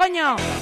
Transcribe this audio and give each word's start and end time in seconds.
coño! 0.00 0.59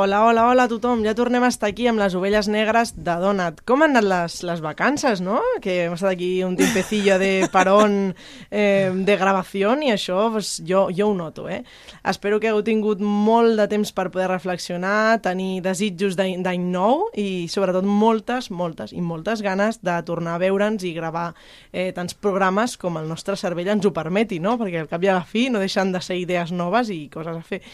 Hola, 0.00 0.24
hola, 0.24 0.46
hola 0.46 0.62
a 0.62 0.70
tothom. 0.70 1.00
Ja 1.02 1.10
tornem 1.18 1.42
a 1.42 1.48
estar 1.50 1.72
aquí 1.72 1.88
amb 1.90 1.98
les 1.98 2.14
ovelles 2.14 2.46
negres 2.46 2.92
de 2.94 3.14
Donat. 3.18 3.64
Com 3.66 3.82
han 3.82 3.96
anat 3.96 4.04
les, 4.06 4.36
les 4.46 4.60
vacances, 4.62 5.18
no? 5.18 5.40
Que 5.58 5.88
hem 5.88 5.96
estat 5.96 6.12
aquí 6.12 6.28
un 6.46 6.54
tiempecillo 6.54 7.16
de 7.18 7.48
parón 7.50 7.96
eh, 8.52 8.92
de 8.94 9.16
gravació 9.18 9.72
i 9.82 9.90
això 9.90 10.28
pues, 10.30 10.52
jo, 10.62 10.84
jo 10.94 11.08
ho 11.10 11.16
noto, 11.18 11.48
eh? 11.50 11.64
Espero 12.06 12.38
que 12.38 12.52
hagueu 12.52 12.62
tingut 12.62 13.02
molt 13.02 13.58
de 13.58 13.66
temps 13.74 13.90
per 13.90 14.06
poder 14.14 14.30
reflexionar, 14.30 15.18
tenir 15.24 15.64
desitjos 15.66 16.14
d'any 16.14 16.70
nou 16.70 17.08
i 17.18 17.48
sobretot 17.50 17.82
moltes, 17.82 18.52
moltes 18.54 18.94
i 18.94 19.02
moltes 19.02 19.42
ganes 19.42 19.82
de 19.82 19.98
tornar 20.06 20.38
a 20.38 20.44
veure'ns 20.46 20.86
i 20.86 20.94
gravar 20.94 21.32
eh, 21.72 21.90
tants 21.96 22.14
programes 22.14 22.78
com 22.78 23.02
el 23.02 23.10
nostre 23.10 23.34
cervell 23.34 23.74
ens 23.74 23.90
ho 23.90 23.90
permeti, 23.90 24.38
no? 24.38 24.54
Perquè 24.62 24.86
al 24.86 24.92
cap 24.94 25.02
i 25.02 25.10
a 25.10 25.18
la 25.18 25.26
fi 25.26 25.48
no 25.50 25.58
deixen 25.58 25.90
de 25.90 26.06
ser 26.06 26.22
idees 26.22 26.54
noves 26.54 26.94
i 26.94 27.08
coses 27.10 27.34
a 27.34 27.42
fer. 27.42 27.64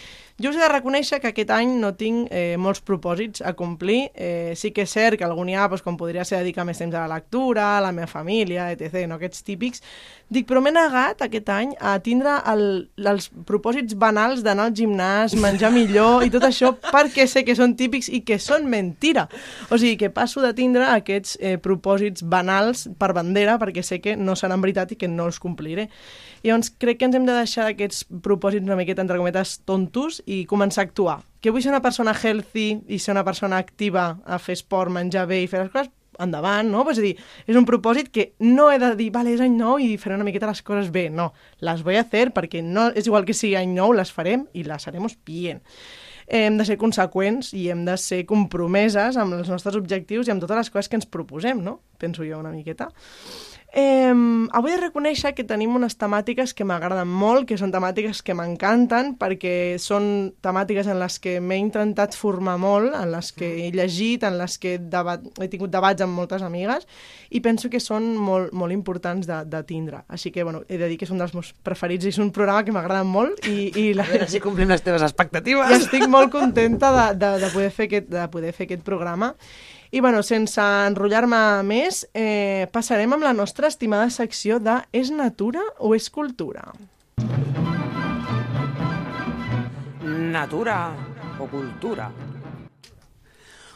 Jo 0.42 0.50
us 0.50 0.56
he 0.58 0.58
de 0.58 0.66
reconèixer 0.66 1.20
que 1.22 1.30
aquest 1.30 1.50
any 1.54 1.76
no 1.78 1.92
tinc 1.94 2.26
eh, 2.34 2.56
molts 2.58 2.80
propòsits 2.82 3.44
a 3.46 3.52
complir. 3.54 4.08
Eh, 4.18 4.56
sí 4.58 4.72
que 4.74 4.82
és 4.82 4.90
cert 4.90 5.14
que 5.20 5.26
algun 5.26 5.46
hi 5.46 5.54
ha, 5.54 5.68
doncs, 5.70 5.84
com 5.86 5.94
podria 5.94 6.24
ser 6.26 6.40
dedicar 6.40 6.64
més 6.66 6.80
temps 6.82 6.96
a 6.96 7.04
la 7.04 7.20
lectura, 7.20 7.68
a 7.76 7.84
la 7.84 7.92
meva 7.94 8.10
família, 8.10 8.66
etc., 8.74 9.04
no? 9.06 9.20
aquests 9.20 9.46
típics. 9.46 9.84
Dic, 10.34 10.48
però 10.48 10.58
m'he 10.64 10.72
negat 10.74 11.22
aquest 11.22 11.52
any 11.54 11.76
a 11.78 11.94
tindre 12.02 12.34
el, 12.50 12.64
els 12.98 13.30
propòsits 13.46 13.94
banals 13.94 14.42
d'anar 14.42 14.66
al 14.66 14.74
gimnàs, 14.74 15.38
menjar 15.38 15.70
millor 15.70 16.26
i 16.26 16.34
tot 16.34 16.48
això 16.48 16.72
perquè 16.82 17.28
sé 17.30 17.44
que 17.46 17.54
són 17.54 17.76
típics 17.78 18.10
i 18.10 18.24
que 18.26 18.40
són 18.42 18.66
mentira. 18.66 19.28
O 19.70 19.78
sigui, 19.78 19.94
que 20.02 20.10
passo 20.10 20.42
de 20.42 20.50
tindre 20.58 20.88
aquests 20.96 21.38
eh, 21.38 21.56
propòsits 21.62 22.26
banals 22.26 22.88
per 22.98 23.12
bandera 23.14 23.54
perquè 23.62 23.86
sé 23.86 24.02
que 24.02 24.19
no 24.19 24.34
seran 24.34 24.66
veritat 24.66 24.96
i 24.96 24.98
que 24.98 25.06
no 25.06 25.30
els 25.30 25.38
compliré. 25.38 25.92
Llavors, 26.45 26.69
crec 26.77 26.98
que 27.00 27.06
ens 27.09 27.17
hem 27.17 27.25
de 27.25 27.33
deixar 27.33 27.64
d'aquests 27.64 28.03
propòsits 28.25 28.67
una 28.69 28.77
miqueta, 28.77 29.00
entre 29.00 29.17
cometes, 29.17 29.56
tontos 29.64 30.19
i 30.28 30.42
començar 30.45 30.83
a 30.83 30.89
actuar. 30.91 31.19
Que 31.41 31.48
vull 31.48 31.64
ser 31.64 31.73
una 31.73 31.81
persona 31.81 32.12
healthy 32.12 32.83
i 32.84 32.98
ser 33.00 33.14
una 33.14 33.25
persona 33.25 33.56
activa 33.56 34.19
a 34.28 34.37
fer 34.37 34.59
esport, 34.59 34.92
menjar 34.92 35.25
bé 35.31 35.41
i 35.41 35.48
fer 35.48 35.62
les 35.62 35.72
coses, 35.72 35.89
endavant, 36.20 36.69
no? 36.69 36.84
És 36.92 37.00
a 37.00 37.06
dir, 37.06 37.15
és 37.48 37.56
un 37.56 37.65
propòsit 37.65 38.12
que 38.12 38.28
no 38.45 38.69
he 38.70 38.77
de 38.78 38.92
dir, 39.00 39.09
vale, 39.15 39.33
és 39.33 39.41
any 39.41 39.56
nou 39.56 39.81
i 39.81 39.97
faré 39.97 40.19
una 40.20 40.28
miqueta 40.28 40.53
les 40.53 40.61
coses 40.62 40.92
bé. 40.92 41.09
No, 41.09 41.33
les 41.65 41.81
voy 41.83 41.97
a 41.97 42.05
hacer 42.05 42.28
perquè 42.37 42.61
no, 42.62 42.91
és 42.92 43.09
igual 43.09 43.25
que 43.25 43.33
sigui 43.33 43.56
any 43.56 43.72
nou, 43.72 43.97
les 43.97 44.12
farem 44.12 44.45
i 44.53 44.69
les 44.69 44.89
haremos 44.91 45.17
bien 45.25 45.65
hem 46.27 46.56
de 46.56 46.65
ser 46.65 46.78
conseqüents 46.81 47.53
i 47.53 47.67
hem 47.72 47.84
de 47.84 47.97
ser 48.00 48.22
compromeses 48.28 49.19
amb 49.20 49.37
els 49.37 49.50
nostres 49.53 49.77
objectius 49.77 50.28
i 50.28 50.33
amb 50.33 50.41
totes 50.41 50.56
les 50.56 50.70
coses 50.72 50.89
que 50.89 50.97
ens 50.97 51.09
proposem, 51.09 51.61
no? 51.61 51.81
Penso 52.00 52.25
jo 52.25 52.39
una 52.41 52.53
miqueta. 52.55 52.89
Eh, 53.75 54.14
avui 54.55 54.70
he 54.70 54.77
de 54.77 54.84
reconèixer 54.84 55.33
que 55.34 55.42
tenim 55.42 55.72
unes 55.75 55.97
temàtiques 55.98 56.53
que 56.55 56.62
m'agraden 56.62 57.11
molt, 57.11 57.48
que 57.48 57.56
són 57.58 57.72
temàtiques 57.75 58.20
que 58.22 58.36
m'encanten, 58.39 59.16
perquè 59.19 59.81
són 59.83 60.31
temàtiques 60.47 60.86
en 60.86 61.00
les 61.00 61.19
que 61.19 61.41
m'he 61.42 61.58
intentat 61.58 62.14
formar 62.14 62.55
molt, 62.62 62.94
en 62.94 63.11
les 63.11 63.33
que 63.34 63.48
he 63.64 63.72
llegit, 63.75 64.22
en 64.22 64.39
les 64.39 64.55
que 64.62 64.77
he, 64.77 64.78
debat, 64.78 65.27
he 65.42 65.50
tingut 65.50 65.75
debats 65.75 66.06
amb 66.06 66.14
moltes 66.14 66.47
amigues, 66.47 66.86
i 67.34 67.42
penso 67.42 67.66
que 67.66 67.83
són 67.83 68.12
molt, 68.14 68.55
molt 68.55 68.70
importants 68.70 69.27
de, 69.27 69.41
de 69.50 69.64
tindre. 69.66 70.05
Així 70.06 70.31
que, 70.31 70.47
bueno, 70.47 70.62
he 70.69 70.78
de 70.78 70.92
dir 70.92 71.00
que 71.00 71.09
és 71.09 71.14
un 71.14 71.19
dels 71.19 71.34
meus 71.34 71.50
preferits 71.66 72.06
i 72.06 72.14
és 72.14 72.22
un 72.22 72.31
programa 72.31 72.62
que 72.62 72.78
m'agrada 72.78 73.03
molt. 73.03 73.42
I, 73.50 73.72
i 73.75 73.86
la... 73.98 74.06
A 74.06 74.14
veure 74.14 74.31
si 74.31 74.38
complim 74.44 74.70
les 74.70 74.86
teves 74.86 75.03
expectatives. 75.03 75.75
I 75.75 75.83
estic 75.83 76.06
molt 76.06 76.31
contenta 76.31 76.94
de, 76.94 77.06
de, 77.19 77.36
de, 77.42 77.50
poder, 77.50 77.75
fer 77.75 77.91
aquest, 77.91 78.12
de 78.14 78.28
poder 78.31 78.55
fer 78.55 78.69
aquest 78.70 78.86
programa. 78.86 79.34
I 79.95 80.00
bueno, 80.00 80.25
sense 80.27 80.59
enrotllar-me 80.59 81.39
més, 81.62 82.00
eh, 82.19 82.67
passarem 82.75 83.12
amb 83.14 83.23
la 83.23 83.31
nostra 83.33 83.69
estimada 83.70 84.09
secció 84.11 84.56
de 84.59 84.81
És 84.91 85.12
natura 85.14 85.62
o 85.78 85.92
és 85.95 86.09
cultura? 86.10 86.65
Natura 90.03 90.78
o 91.38 91.47
cultura? 91.47 92.09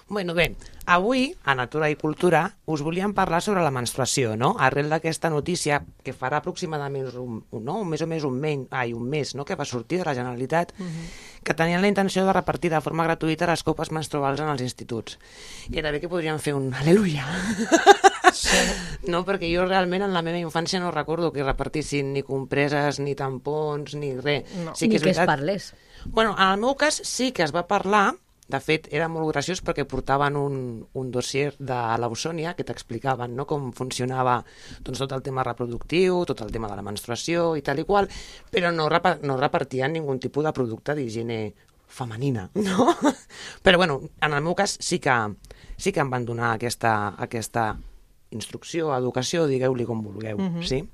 Bueno, 0.08 0.34
bé, 0.34 0.48
avui, 0.88 1.34
a 1.44 1.54
Natura 1.54 1.90
i 1.92 1.96
Cultura, 2.00 2.46
us 2.64 2.80
volíem 2.80 3.12
parlar 3.12 3.42
sobre 3.44 3.60
la 3.60 3.70
menstruació, 3.70 4.32
no? 4.40 4.54
Arrel 4.56 4.88
d'aquesta 4.88 5.28
notícia 5.28 5.82
que 6.04 6.14
farà 6.16 6.40
aproximadament 6.40 7.10
un, 7.20 7.42
un, 7.44 7.64
no? 7.64 7.76
un 7.82 7.90
mes 7.92 8.00
o 8.00 8.08
més 8.08 8.24
un, 8.24 8.38
mes, 8.40 8.64
ai, 8.72 8.94
un 8.96 9.04
mes, 9.04 9.34
no? 9.36 9.44
que 9.44 9.56
va 9.58 9.66
sortir 9.68 10.00
de 10.00 10.06
la 10.08 10.14
Generalitat, 10.16 10.72
uh 10.78 10.86
-huh. 10.86 11.08
que 11.44 11.54
tenien 11.54 11.82
la 11.82 11.88
intenció 11.88 12.24
de 12.24 12.32
repartir 12.32 12.70
de 12.70 12.80
forma 12.80 13.04
gratuïta 13.04 13.46
les 13.46 13.62
copes 13.62 13.92
menstruals 13.92 14.40
en 14.40 14.48
els 14.48 14.62
instituts. 14.62 15.18
I 15.70 15.78
era 15.78 15.90
bé 15.90 16.00
que 16.00 16.08
podríem 16.08 16.38
fer 16.38 16.54
un 16.54 16.72
aleluia. 16.72 17.26
Sí. 18.32 18.56
no, 19.12 19.24
perquè 19.26 19.54
jo 19.54 19.66
realment 19.66 20.02
en 20.02 20.14
la 20.14 20.22
meva 20.22 20.38
infància 20.38 20.80
no 20.80 20.90
recordo 20.90 21.32
que 21.32 21.44
repartissin 21.44 22.12
ni 22.12 22.22
compreses, 22.22 22.98
ni 22.98 23.14
tampons, 23.14 23.94
ni 23.94 24.16
res. 24.16 24.44
No. 24.64 24.74
Sí 24.74 24.88
que 24.88 24.94
ni 24.94 24.98
que 24.98 25.04
veritat... 25.04 25.22
es 25.22 25.26
parlés. 25.26 25.74
Bueno, 26.06 26.34
en 26.38 26.48
el 26.48 26.58
meu 26.58 26.74
cas 26.76 27.02
sí 27.04 27.32
que 27.32 27.42
es 27.42 27.54
va 27.54 27.66
parlar, 27.66 28.14
de 28.48 28.60
fet, 28.64 28.88
era 28.96 29.10
molt 29.12 29.28
graciós 29.28 29.60
perquè 29.64 29.84
portaven 29.84 30.36
un, 30.40 30.54
un 30.96 31.10
dossier 31.12 31.52
de 31.58 31.78
l'Ausònia 32.00 32.54
que 32.56 32.64
t'explicaven 32.64 33.34
no, 33.36 33.44
com 33.48 33.68
funcionava 33.76 34.38
doncs, 34.80 35.02
tot 35.02 35.12
el 35.12 35.24
tema 35.26 35.44
reproductiu, 35.44 36.22
tot 36.28 36.40
el 36.46 36.52
tema 36.54 36.70
de 36.70 36.78
la 36.78 36.84
menstruació 36.86 37.50
i 37.60 37.64
tal 37.64 37.82
i 37.82 37.84
qual, 37.88 38.08
però 38.50 38.72
no, 38.72 38.88
no 38.88 39.36
repartien 39.36 39.92
ningú 39.92 40.16
tipus 40.16 40.48
de 40.48 40.54
producte 40.56 40.96
d'higiene 40.96 41.42
femenina, 41.88 42.48
no? 42.68 42.88
Però, 43.64 43.76
bueno, 43.76 44.00
en 44.20 44.32
el 44.32 44.44
meu 44.44 44.56
cas 44.56 44.78
sí 44.80 44.98
que, 45.00 45.16
sí 45.76 45.92
que 45.92 46.00
em 46.04 46.10
van 46.12 46.24
donar 46.28 46.54
aquesta, 46.54 47.14
aquesta 47.20 47.74
instrucció, 48.32 48.94
educació, 48.96 49.46
digueu-li 49.48 49.84
com 49.88 50.00
vulgueu, 50.04 50.40
uh 50.40 50.48
-huh. 50.56 50.64
sí? 50.64 50.84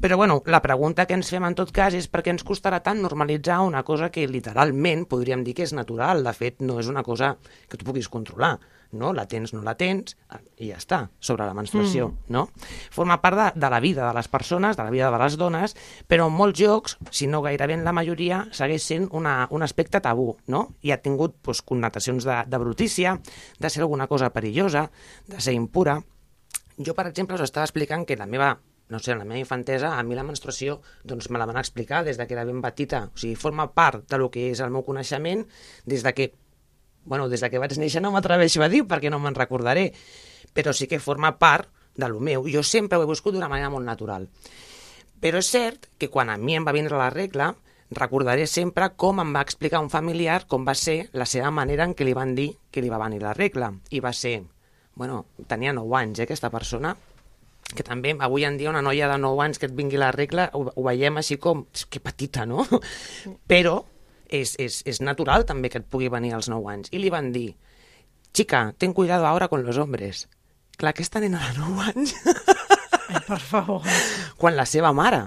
Però 0.00 0.16
bueno, 0.16 0.42
la 0.46 0.62
pregunta 0.62 1.06
que 1.06 1.16
ens 1.16 1.30
fem 1.32 1.44
en 1.46 1.56
tot 1.58 1.72
cas 1.74 1.94
és 1.96 2.08
per 2.10 2.22
què 2.24 2.34
ens 2.34 2.44
costarà 2.44 2.82
tant 2.84 3.00
normalitzar 3.02 3.60
una 3.64 3.84
cosa 3.84 4.10
que 4.12 4.26
literalment 4.28 5.06
podríem 5.10 5.44
dir 5.44 5.54
que 5.54 5.66
és 5.66 5.74
natural. 5.76 6.24
De 6.24 6.32
fet, 6.36 6.60
no 6.60 6.78
és 6.80 6.88
una 6.90 7.02
cosa 7.02 7.36
que 7.68 7.78
tu 7.78 7.86
puguis 7.86 8.08
controlar 8.08 8.58
no? 8.94 9.12
La 9.12 9.26
tens, 9.28 9.52
no 9.52 9.62
la 9.62 9.74
tens, 9.78 10.16
i 10.62 10.70
ja 10.70 10.78
està, 10.78 11.00
sobre 11.20 11.46
la 11.46 11.54
menstruació, 11.56 12.08
mm. 12.12 12.32
no? 12.34 12.46
Forma 12.94 13.18
part 13.22 13.38
de, 13.38 13.48
de 13.60 13.70
la 13.70 13.80
vida 13.82 14.06
de 14.06 14.14
les 14.16 14.28
persones, 14.30 14.78
de 14.78 14.86
la 14.86 14.92
vida 14.94 15.10
de 15.12 15.20
les 15.20 15.36
dones, 15.40 15.76
però 16.08 16.28
en 16.30 16.36
molts 16.38 16.60
llocs, 16.62 16.96
si 17.10 17.28
no 17.30 17.42
gairebé 17.44 17.76
en 17.76 17.84
la 17.86 17.94
majoria, 17.96 18.44
segueix 18.54 18.86
sent 18.86 19.08
una, 19.12 19.36
un 19.50 19.66
aspecte 19.66 20.00
tabú, 20.04 20.32
no? 20.50 20.66
I 20.82 20.94
ha 20.94 21.00
tingut 21.02 21.36
doncs, 21.42 21.64
connotacions 21.66 22.26
de, 22.28 22.40
de 22.48 22.62
brutícia, 22.62 23.18
de 23.58 23.70
ser 23.70 23.84
alguna 23.84 24.08
cosa 24.10 24.30
perillosa, 24.32 24.88
de 25.26 25.40
ser 25.42 25.56
impura. 25.58 26.00
Jo, 26.78 26.94
per 26.94 27.08
exemple, 27.10 27.36
us 27.36 27.44
estava 27.44 27.66
explicant 27.68 28.06
que 28.06 28.18
la 28.18 28.30
meva 28.30 28.54
no 28.94 29.02
sé, 29.02 29.12
en 29.12 29.18
la 29.18 29.26
meva 29.26 29.42
infantesa, 29.42 29.96
a 29.98 30.02
mi 30.06 30.14
la 30.14 30.22
menstruació 30.22 30.78
doncs 31.02 31.26
me 31.34 31.40
la 31.42 31.48
van 31.50 31.58
explicar 31.58 32.04
des 32.06 32.16
de 32.16 32.28
que 32.28 32.36
era 32.38 32.46
ben 32.46 32.62
petita. 32.62 33.08
O 33.10 33.18
sigui, 33.18 33.34
forma 33.34 33.72
part 33.74 34.06
de 34.06 34.20
lo 34.22 34.30
que 34.30 34.46
és 34.52 34.62
el 34.62 34.70
meu 34.70 34.86
coneixement 34.86 35.42
des 35.84 36.06
de 36.06 36.14
que, 36.14 36.30
bueno, 37.04 37.28
des 37.28 37.42
de 37.42 37.50
que 37.50 37.58
vaig 37.58 37.74
néixer 37.74 38.02
no 38.04 38.14
m'atreveixo 38.14 38.62
a 38.62 38.70
dir 38.70 38.84
perquè 38.86 39.10
no 39.10 39.18
me'n 39.18 39.34
recordaré, 39.34 39.90
però 40.54 40.72
sí 40.72 40.86
que 40.86 41.02
forma 41.02 41.34
part 41.42 41.72
de 41.96 42.08
lo 42.08 42.20
meu. 42.20 42.46
Jo 42.46 42.62
sempre 42.62 42.98
ho 42.98 43.02
he 43.02 43.10
buscat 43.10 43.34
d'una 43.34 43.50
manera 43.50 43.72
molt 43.74 43.86
natural. 43.86 44.30
Però 45.20 45.42
és 45.42 45.50
cert 45.50 45.90
que 45.98 46.10
quan 46.12 46.30
a 46.30 46.38
mi 46.38 46.54
em 46.54 46.66
va 46.66 46.74
vindre 46.76 46.98
la 47.00 47.10
regla, 47.10 47.54
recordaré 47.90 48.46
sempre 48.46 48.90
com 48.96 49.20
em 49.22 49.34
va 49.34 49.42
explicar 49.44 49.82
un 49.82 49.90
familiar 49.90 50.44
com 50.46 50.66
va 50.66 50.74
ser 50.78 51.08
la 51.12 51.26
seva 51.26 51.50
manera 51.50 51.86
en 51.86 51.94
què 51.94 52.06
li 52.06 52.14
van 52.14 52.34
dir 52.34 52.50
que 52.70 52.82
li 52.82 52.90
va 52.92 53.02
venir 53.02 53.22
la 53.22 53.34
regla. 53.34 53.72
I 53.90 54.00
va 54.04 54.12
ser, 54.12 54.42
bueno, 54.94 55.24
tenia 55.50 55.72
9 55.72 55.98
anys, 55.98 56.20
eh, 56.20 56.28
aquesta 56.28 56.50
persona, 56.50 56.94
que 57.74 57.86
també 57.86 58.14
avui 58.18 58.46
en 58.46 58.56
dia 58.58 58.70
una 58.70 58.82
noia 58.82 59.08
de 59.10 59.18
9 59.20 59.42
anys 59.44 59.60
que 59.60 59.68
et 59.70 59.74
vingui 59.76 60.00
la 60.00 60.12
regla 60.14 60.48
ho, 60.54 60.64
ho 60.70 60.86
veiem 60.86 61.18
així 61.20 61.38
com, 61.42 61.66
que 61.90 62.00
petita, 62.00 62.46
no? 62.46 62.66
Però 63.50 63.80
és, 64.28 64.54
és, 64.58 64.80
és 64.86 65.00
natural 65.04 65.46
també 65.48 65.70
que 65.70 65.82
et 65.82 65.90
pugui 65.90 66.10
venir 66.12 66.34
als 66.34 66.48
9 66.52 66.72
anys. 66.72 66.92
I 66.94 67.02
li 67.02 67.12
van 67.12 67.32
dir, 67.34 67.54
chica, 68.32 68.72
ten 68.78 68.92
cuidado 68.92 69.26
ahora 69.26 69.48
con 69.48 69.64
los 69.64 69.78
hombres. 69.78 70.28
Clar, 70.76 70.94
aquesta 70.94 71.20
nena 71.20 71.42
de 71.48 71.58
9 71.58 71.90
anys... 71.92 72.16
Ai, 73.14 73.20
per 73.26 73.38
favor. 73.38 73.84
Quan 74.40 74.56
la 74.56 74.64
seva 74.66 74.94
mare, 74.96 75.26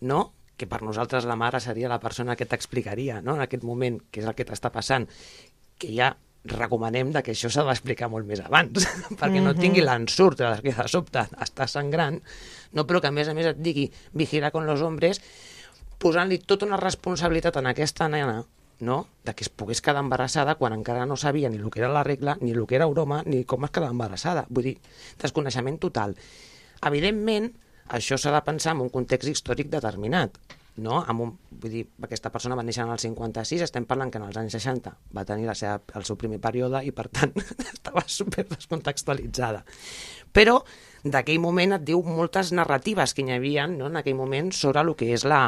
no? 0.00 0.32
que 0.56 0.64
per 0.64 0.80
nosaltres 0.80 1.26
la 1.28 1.36
mare 1.36 1.60
seria 1.60 1.90
la 1.90 2.00
persona 2.00 2.36
que 2.36 2.46
t'explicaria 2.48 3.20
no? 3.20 3.34
en 3.36 3.42
aquest 3.44 3.64
moment 3.66 3.98
què 4.08 4.22
és 4.22 4.28
el 4.28 4.36
que 4.38 4.46
t'està 4.48 4.70
passant, 4.72 5.04
que 5.76 5.90
ja 5.92 6.14
recomanem 6.48 7.12
que 7.16 7.32
això 7.32 7.50
s'ha 7.52 7.64
d'explicar 7.66 8.08
molt 8.12 8.26
més 8.28 8.42
abans, 8.44 8.86
perquè 9.20 9.42
no 9.42 9.54
tingui 9.54 9.82
mhm. 9.82 9.88
l'ensurt 9.88 10.42
de 10.42 10.52
que 10.62 10.74
de 10.76 10.88
sobte 10.88 11.26
està 11.42 11.66
sangrant, 11.70 12.20
no, 12.72 12.86
però 12.86 13.00
que 13.00 13.08
a 13.08 13.14
més 13.14 13.28
a 13.28 13.34
més 13.34 13.46
et 13.52 13.62
digui 13.62 13.88
vigilar 14.12 14.52
con 14.52 14.66
los 14.66 14.82
hombres, 14.82 15.20
posant-li 15.98 16.42
tota 16.44 16.66
una 16.66 16.80
responsabilitat 16.80 17.56
en 17.56 17.70
aquesta 17.72 18.08
nena, 18.08 18.42
no? 18.80 19.06
de 19.24 19.34
que 19.34 19.44
es 19.44 19.48
pogués 19.48 19.80
quedar 19.80 20.02
embarassada 20.04 20.56
quan 20.60 20.74
encara 20.76 21.06
no 21.06 21.16
sabia 21.16 21.48
ni 21.48 21.56
el 21.56 21.70
que 21.70 21.80
era 21.80 21.92
la 21.92 22.04
regla, 22.04 22.36
ni 22.40 22.52
el 22.52 22.66
que 22.66 22.76
era 22.76 22.86
broma, 22.86 23.22
ni 23.24 23.44
com 23.44 23.64
es 23.64 23.72
quedava 23.72 23.94
embarassada. 23.94 24.44
Vull 24.50 24.70
dir, 24.70 24.76
desconeixement 25.22 25.78
total. 25.80 26.16
Evidentment, 26.84 27.50
això 27.88 28.18
s'ha 28.20 28.34
de 28.34 28.42
pensar 28.44 28.74
en 28.76 28.84
un 28.84 28.92
context 28.92 29.30
històric 29.32 29.70
determinat. 29.72 30.36
No? 30.82 30.98
Amb 31.08 31.22
un, 31.24 31.32
vull 31.62 31.72
dir, 31.72 31.84
aquesta 32.04 32.30
persona 32.32 32.56
va 32.58 32.64
néixer 32.66 32.84
en 32.84 32.92
el 32.92 33.00
56, 33.00 33.64
estem 33.66 33.86
parlant 33.88 34.12
que 34.12 34.20
en 34.20 34.26
els 34.28 34.36
anys 34.40 34.56
60 34.58 34.92
va 35.16 35.24
tenir 35.28 35.48
la 35.48 35.54
seva, 35.58 35.80
el 35.96 36.04
seu 36.08 36.18
primer 36.20 36.40
període 36.42 36.82
i, 36.84 36.92
per 36.96 37.08
tant, 37.08 37.32
estava 37.74 38.04
super 38.06 38.46
descontextualitzada. 38.50 39.64
Però 40.36 40.60
d'aquell 41.06 41.40
moment 41.40 41.76
et 41.78 41.86
diu 41.86 42.02
moltes 42.04 42.52
narratives 42.56 43.14
que 43.14 43.24
hi 43.24 43.34
havia 43.36 43.66
no, 43.70 43.90
en 43.90 44.00
aquell 44.02 44.18
moment 44.18 44.52
sobre 44.52 44.82
el 44.84 44.94
que 44.98 45.12
és 45.14 45.24
la, 45.24 45.42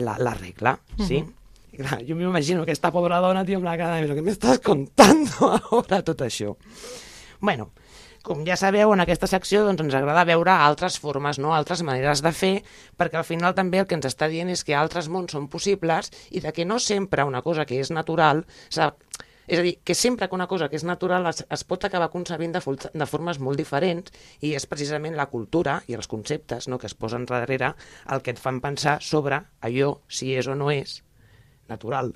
la, 0.00 0.16
la 0.18 0.34
regla, 0.34 0.78
sí? 0.98 1.22
Uh 1.22 1.26
-huh. 1.26 1.32
I 1.76 1.82
clar, 1.82 1.98
jo 2.08 2.16
m'imagino 2.16 2.62
aquesta 2.62 2.90
pobra 2.90 3.20
dona, 3.20 3.44
tio, 3.44 3.58
amb 3.58 3.66
la 3.66 3.76
cara 3.76 4.00
de, 4.00 4.08
què 4.08 4.22
m'estàs 4.22 4.62
contant 4.64 5.26
ara 5.84 6.02
tot 6.02 6.20
això? 6.20 6.56
Bueno, 7.40 7.70
com 8.26 8.42
ja 8.46 8.56
sabeu, 8.58 8.90
en 8.90 9.02
aquesta 9.04 9.28
secció 9.30 9.62
doncs, 9.62 9.84
ens 9.84 9.94
agrada 9.94 10.26
veure 10.26 10.50
altres 10.50 10.98
formes, 10.98 11.38
no? 11.38 11.54
altres 11.54 11.84
maneres 11.86 12.24
de 12.26 12.32
fer, 12.34 12.54
perquè 12.98 13.20
al 13.20 13.28
final 13.28 13.54
també 13.54 13.78
el 13.78 13.86
que 13.86 13.94
ens 13.94 14.08
està 14.08 14.26
dient 14.32 14.50
és 14.50 14.64
que 14.66 14.74
altres 14.74 15.06
mons 15.12 15.36
són 15.36 15.46
possibles 15.52 16.10
i 16.34 16.42
de 16.42 16.50
que 16.52 16.66
no 16.66 16.80
sempre 16.82 17.24
una 17.24 17.44
cosa 17.46 17.68
que 17.68 17.78
és 17.80 17.94
natural... 17.94 18.44
És 19.46 19.60
a 19.60 19.62
dir, 19.62 19.76
que 19.86 19.94
sempre 19.94 20.26
que 20.26 20.34
una 20.34 20.48
cosa 20.50 20.66
que 20.66 20.74
és 20.74 20.82
natural 20.82 21.28
es, 21.30 21.44
es 21.54 21.62
pot 21.62 21.84
acabar 21.86 22.08
concebint 22.10 22.56
de, 22.56 22.60
de 22.90 23.06
formes 23.06 23.38
molt 23.38 23.60
diferents 23.62 24.10
i 24.42 24.56
és 24.58 24.66
precisament 24.66 25.14
la 25.14 25.28
cultura 25.30 25.76
i 25.86 25.94
els 25.94 26.10
conceptes 26.10 26.66
no, 26.66 26.80
que 26.82 26.90
es 26.90 26.96
posen 26.98 27.28
darrere 27.30 27.76
el 28.10 28.24
que 28.26 28.34
et 28.34 28.42
fan 28.42 28.58
pensar 28.64 28.96
sobre 29.06 29.38
allò, 29.62 29.92
si 30.10 30.34
és 30.34 30.50
o 30.50 30.58
no 30.58 30.72
és, 30.74 30.98
natural. 31.70 32.10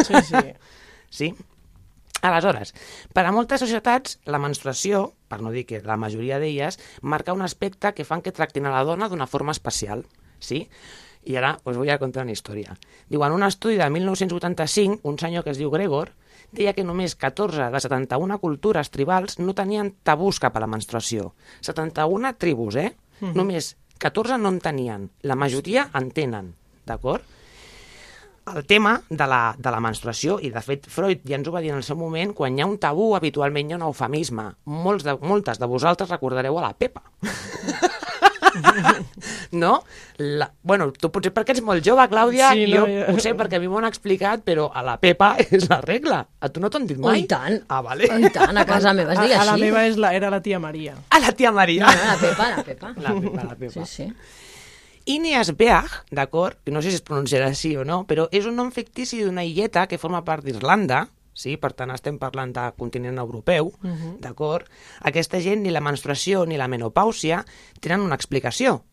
Sí, 0.00 0.24
sí. 0.24 0.44
sí? 1.20 1.34
Aleshores, 2.20 2.74
per 3.16 3.24
a 3.24 3.32
moltes 3.32 3.62
societats, 3.64 4.18
la 4.28 4.40
menstruació, 4.42 5.12
per 5.28 5.40
no 5.40 5.52
dir 5.54 5.64
que 5.68 5.80
la 5.84 5.96
majoria 5.96 6.40
d'elles, 6.42 6.78
marca 7.02 7.32
un 7.32 7.42
aspecte 7.42 7.94
que 7.96 8.04
fan 8.04 8.22
que 8.22 8.34
tractin 8.36 8.68
a 8.68 8.74
la 8.74 8.84
dona 8.84 9.08
d'una 9.08 9.28
forma 9.30 9.56
especial, 9.56 10.04
sí? 10.38 10.66
I 11.24 11.36
ara 11.36 11.54
us 11.68 11.76
vull 11.76 11.90
contar 12.00 12.24
una 12.24 12.32
història. 12.32 12.76
Diu, 13.08 13.24
en 13.24 13.32
un 13.36 13.44
estudi 13.44 13.76
de 13.76 13.88
1985, 13.92 15.00
un 15.04 15.18
senyor 15.20 15.44
que 15.44 15.52
es 15.52 15.60
diu 15.60 15.72
Gregor 15.72 16.14
deia 16.52 16.72
que 16.72 16.84
només 16.84 17.14
14 17.14 17.68
de 17.72 17.80
71 17.80 18.38
cultures 18.40 18.90
tribals 18.90 19.38
no 19.38 19.54
tenien 19.54 19.92
tabús 20.02 20.40
cap 20.40 20.56
a 20.56 20.64
la 20.64 20.70
menstruació. 20.70 21.34
71 21.60 22.34
tribus, 22.38 22.76
eh? 22.76 22.96
Mm 23.20 23.28
-hmm. 23.28 23.34
Només 23.36 23.76
14 23.98 24.38
no 24.38 24.48
en 24.48 24.60
tenien. 24.60 25.10
La 25.22 25.36
majoria 25.36 25.90
en 25.94 26.10
tenen, 26.10 26.54
d'acord? 26.86 27.22
El 28.56 28.66
tema 28.66 28.96
de 29.08 29.26
la, 29.26 29.54
de 29.58 29.70
la 29.72 29.80
menstruació, 29.82 30.38
i 30.42 30.50
de 30.54 30.62
fet 30.64 30.88
Freud 30.90 31.24
ja 31.28 31.38
ens 31.38 31.48
ho 31.48 31.54
va 31.54 31.62
dir 31.64 31.72
en 31.74 31.80
el 31.80 31.86
seu 31.86 31.98
moment, 32.00 32.34
quan 32.36 32.56
hi 32.56 32.64
ha 32.64 32.68
un 32.70 32.78
tabú 32.82 33.12
habitualment 33.18 33.70
hi 33.70 33.76
ha 33.76 33.80
un 33.80 33.88
eufemisme. 33.88 34.50
Molts 34.64 35.06
de, 35.06 35.16
moltes 35.22 35.60
de 35.60 35.70
vosaltres 35.70 36.10
recordareu 36.10 36.58
a 36.58 36.68
la 36.68 36.74
Pepa. 36.74 37.04
no? 39.52 39.84
La, 40.18 40.50
bueno, 40.62 40.90
tu 40.92 41.10
potser 41.12 41.32
perquè 41.34 41.54
ets 41.54 41.62
molt 41.64 41.84
jove, 41.86 42.04
Clàudia, 42.10 42.50
sí, 42.54 42.66
no, 42.70 42.82
jo 42.82 42.88
ja... 42.90 43.06
ho 43.12 43.22
sé 43.22 43.32
perquè 43.38 43.58
a 43.58 43.62
mi 43.62 43.70
m'ho 43.70 43.80
han 43.80 43.88
explicat, 43.88 44.44
però 44.46 44.68
a 44.74 44.84
la 44.86 44.96
Pepa 45.02 45.32
és 45.46 45.68
la 45.70 45.80
regla. 45.84 46.22
A 46.40 46.50
tu 46.52 46.62
no 46.62 46.70
t'ho 46.70 46.82
han 46.82 46.90
dit 46.90 47.00
mai? 47.00 47.22
Oh, 47.22 47.24
i 47.24 47.30
tant. 47.30 47.58
Ah, 47.68 47.80
vale. 47.86 48.08
Oh, 48.10 48.18
I 48.18 48.32
tant, 48.34 48.56
a 48.56 48.66
casa 48.68 48.94
meva 48.96 49.16
es 49.16 49.22
diu 49.22 49.30
a, 49.30 49.40
així. 49.40 49.40
A 49.42 49.48
la 49.52 49.56
meva 49.62 49.86
és 49.88 49.98
la, 50.00 50.12
era 50.16 50.32
la 50.32 50.42
tia 50.44 50.60
Maria. 50.62 50.96
A 51.10 51.22
la 51.22 51.34
tia 51.36 51.54
Maria. 51.54 51.86
No, 51.86 51.96
no, 51.96 52.12
la 52.12 52.20
Pepa, 52.20 52.52
la 52.56 52.64
Pepa. 52.66 52.94
La 52.98 53.16
Pepa, 53.16 53.48
la 53.52 53.58
Pepa. 53.64 53.86
Sí, 53.86 54.04
sí. 54.04 54.12
Ineas 55.10 55.56
Beach, 55.56 56.04
d'acord, 56.14 56.60
que 56.62 56.70
no 56.70 56.82
sé 56.82 56.92
si 56.92 57.00
es 57.00 57.02
pronunciarà 57.02 57.48
així 57.50 57.72
o 57.74 57.82
no, 57.82 58.04
però 58.06 58.28
és 58.30 58.44
un 58.46 58.54
nom 58.54 58.68
fictici 58.70 59.18
d'una 59.24 59.42
illeta 59.42 59.88
que 59.90 59.98
forma 59.98 60.20
part 60.22 60.44
d'Irlanda, 60.46 61.00
sí? 61.34 61.56
per 61.58 61.72
tant 61.74 61.90
estem 61.90 62.20
parlant 62.22 62.52
de 62.54 62.68
continent 62.78 63.18
europeu, 63.18 63.72
uh 63.72 63.88
-huh. 63.90 64.12
d'acord? 64.22 64.68
Aquesta 65.00 65.40
gent 65.40 65.62
ni 65.62 65.70
la 65.70 65.80
menstruació 65.80 66.46
ni 66.46 66.56
la 66.56 66.68
menopàusia 66.68 67.44
tenen 67.80 68.00
una 68.00 68.14
explicació. 68.14 68.84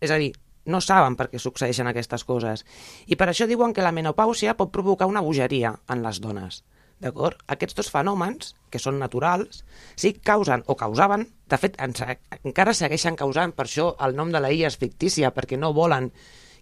És 0.00 0.10
a 0.10 0.16
dir, 0.16 0.32
no 0.64 0.80
saben 0.80 1.16
per 1.16 1.28
què 1.30 1.38
succeeixen 1.38 1.86
aquestes 1.86 2.24
coses. 2.24 2.64
I 3.06 3.16
per 3.16 3.28
això 3.28 3.46
diuen 3.46 3.72
que 3.72 3.82
la 3.82 3.92
menopàusia 3.92 4.56
pot 4.56 4.72
provocar 4.72 5.06
una 5.06 5.20
bogeria 5.20 5.78
en 5.88 6.02
les 6.02 6.20
dones. 6.20 6.64
D'acord? 7.02 7.40
Aquests 7.52 7.76
dos 7.76 7.90
fenòmens, 7.92 8.54
que 8.72 8.80
són 8.80 8.98
naturals, 8.98 9.62
sí 10.00 10.14
causen 10.16 10.64
o 10.66 10.76
causaven, 10.80 11.26
de 11.46 11.58
fet, 11.60 11.76
ens, 11.82 12.02
encara 12.42 12.74
segueixen 12.74 13.18
causant, 13.20 13.52
per 13.56 13.66
això 13.68 13.90
el 14.06 14.16
nom 14.16 14.32
de 14.32 14.40
la 14.40 14.52
illa 14.54 14.70
és 14.70 14.78
fictícia, 14.80 15.32
perquè 15.36 15.58
no 15.60 15.74
volen 15.76 16.10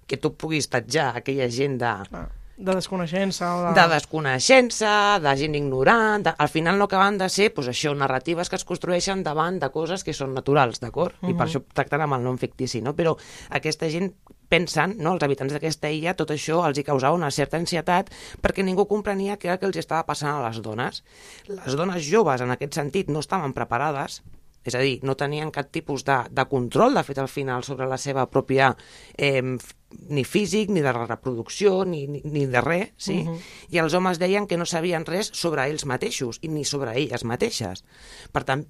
que 0.07 0.19
tu 0.21 0.35
puguis 0.37 0.69
tatjar 0.69 1.13
aquella 1.21 1.47
gent 1.49 1.79
de... 1.81 1.93
Ah, 2.19 2.27
de 2.57 2.75
desconeixença 2.77 3.49
o 3.57 3.63
de... 3.65 3.71
De 3.79 3.87
desconeixença, 3.95 4.91
de 5.23 5.33
gent 5.39 5.57
ignorant... 5.59 6.27
De... 6.27 6.35
Al 6.39 6.51
final 6.53 6.79
no 6.79 6.87
acaben 6.91 7.19
de 7.19 7.29
ser, 7.33 7.49
doncs 7.55 7.71
això, 7.73 7.95
narratives 7.99 8.51
que 8.51 8.59
es 8.61 8.67
construeixen 8.69 9.25
davant 9.27 9.59
de 9.63 9.71
coses 9.75 10.05
que 10.07 10.15
són 10.15 10.35
naturals, 10.37 10.83
d'acord? 10.83 11.17
Uh 11.21 11.27
-huh. 11.27 11.31
I 11.33 11.39
per 11.39 11.47
això 11.47 11.63
tracten 11.73 12.01
amb 12.01 12.15
el 12.15 12.23
nom 12.23 12.39
fictici, 12.39 12.83
no? 12.83 12.95
Però 12.95 13.17
aquesta 13.51 13.91
gent 13.91 14.13
pensen, 14.55 14.97
no, 15.03 15.17
els 15.17 15.27
habitants 15.27 15.57
d'aquesta 15.57 15.91
illa, 15.95 16.15
tot 16.19 16.31
això 16.35 16.63
els 16.69 16.79
hi 16.79 16.87
causava 16.87 17.19
una 17.19 17.33
certa 17.35 17.59
ansietat 17.61 18.13
perquè 18.45 18.65
ningú 18.67 18.87
comprenia 18.91 19.39
què 19.39 19.51
era 19.51 19.59
el 19.59 19.63
que 19.63 19.71
els 19.73 19.83
estava 19.83 20.07
passant 20.07 20.37
a 20.37 20.47
les 20.47 20.63
dones. 20.63 21.03
Les 21.51 21.77
dones 21.79 22.07
joves, 22.07 22.45
en 22.45 22.55
aquest 22.55 22.79
sentit, 22.81 23.11
no 23.11 23.25
estaven 23.25 23.57
preparades 23.57 24.23
és 24.65 24.75
a 24.75 24.81
dir, 24.81 24.97
no 25.05 25.13
tenien 25.13 25.51
cap 25.53 25.69
tipus 25.69 26.07
de, 26.09 26.17
de 26.33 26.45
control, 26.49 26.97
de 26.97 27.03
fet, 27.05 27.19
al 27.21 27.29
final, 27.29 27.65
sobre 27.67 27.85
la 27.89 27.99
seva 28.01 28.25
pròpia 28.33 28.71
eh, 29.13 29.43
ni 30.09 30.25
físic, 30.25 30.73
ni 30.73 30.81
de 30.85 30.95
reproducció, 30.97 31.83
ni, 31.85 32.07
ni, 32.09 32.23
ni 32.25 32.47
de 32.51 32.63
res, 32.65 32.95
sí? 32.97 33.21
Uh 33.21 33.35
-huh. 33.35 33.43
I 33.77 33.79
els 33.85 33.95
homes 33.95 34.19
deien 34.19 34.47
que 34.47 34.57
no 34.57 34.65
sabien 34.65 35.05
res 35.05 35.31
sobre 35.35 35.69
ells 35.69 35.85
mateixos, 35.85 36.39
i 36.41 36.49
ni 36.49 36.65
sobre 36.65 36.97
elles 36.97 37.25
mateixes. 37.25 37.85
Per 38.33 38.45
tant, 38.45 38.67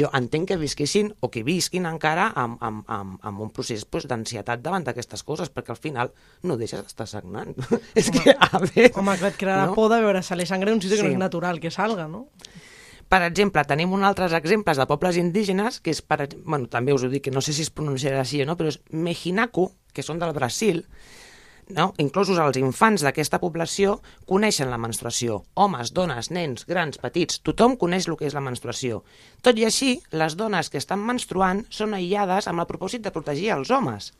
jo 0.00 0.10
entenc 0.14 0.50
que 0.50 0.58
visquessin 0.60 1.10
o 1.20 1.30
que 1.32 1.42
visquin 1.46 1.86
encara 1.88 2.28
amb, 2.34 2.60
amb, 2.62 2.84
amb, 2.92 3.16
amb 3.26 3.42
un 3.42 3.50
procés 3.54 3.84
pues, 3.84 4.06
d'ansietat 4.10 4.62
davant 4.62 4.86
d'aquestes 4.86 5.24
coses, 5.26 5.50
perquè 5.52 5.74
al 5.74 5.80
final 5.80 6.12
no 6.46 6.58
deixes 6.60 6.82
d'estar 6.84 7.08
sagnant. 7.10 7.54
és 7.98 8.10
que, 8.12 8.32
a 8.32 8.62
veure... 8.62 8.92
Home, 8.94 9.16
clar, 9.18 9.32
et 9.32 9.40
crearà 9.40 9.66
no? 9.70 9.74
por 9.78 9.90
de 9.92 10.00
veure 10.04 10.22
salir 10.26 10.48
sangre 10.48 10.72
en 10.72 10.78
un 10.78 10.84
sitio 10.84 10.98
sí. 10.98 11.02
que 11.02 11.10
no 11.10 11.18
és 11.18 11.24
natural 11.26 11.60
que 11.62 11.74
salga, 11.74 12.08
no? 12.10 12.28
Per 13.06 13.20
exemple, 13.22 13.62
tenim 13.62 13.92
un 13.94 14.02
altres 14.02 14.32
exemples 14.34 14.80
de 14.80 14.86
pobles 14.90 15.18
indígenes, 15.20 15.78
que 15.78 15.92
és, 15.94 16.00
per, 16.02 16.24
bueno, 16.42 16.66
també 16.70 16.94
us 16.94 17.04
ho 17.06 17.10
dic, 17.10 17.28
que 17.28 17.34
no 17.34 17.42
sé 17.44 17.54
si 17.54 17.62
es 17.62 17.70
pronunciarà 17.70 18.24
així 18.24 18.42
o 18.42 18.46
no, 18.48 18.56
però 18.58 18.72
és 18.72 18.80
Mejinaku, 18.90 19.68
que 19.94 20.02
són 20.02 20.18
del 20.18 20.34
Brasil, 20.34 20.82
no? 21.68 21.92
inclosos 22.02 22.38
els 22.42 22.58
infants 22.60 23.04
d'aquesta 23.06 23.40
població, 23.42 23.98
coneixen 24.28 24.70
la 24.70 24.80
menstruació. 24.80 25.42
Homes, 25.54 25.92
dones, 25.96 26.30
nens, 26.30 26.66
grans, 26.68 27.00
petits, 27.02 27.40
tothom 27.46 27.76
coneix 27.80 28.08
el 28.08 28.18
que 28.20 28.28
és 28.28 28.36
la 28.36 28.44
menstruació. 28.44 29.02
Tot 29.42 29.58
i 29.58 29.66
així, 29.66 29.96
les 30.12 30.36
dones 30.36 30.70
que 30.70 30.78
estan 30.82 31.02
menstruant 31.02 31.64
són 31.70 31.96
aïllades 31.96 32.48
amb 32.50 32.62
el 32.62 32.70
propòsit 32.70 33.02
de 33.02 33.14
protegir 33.14 33.52
els 33.56 33.70
homes. 33.70 34.12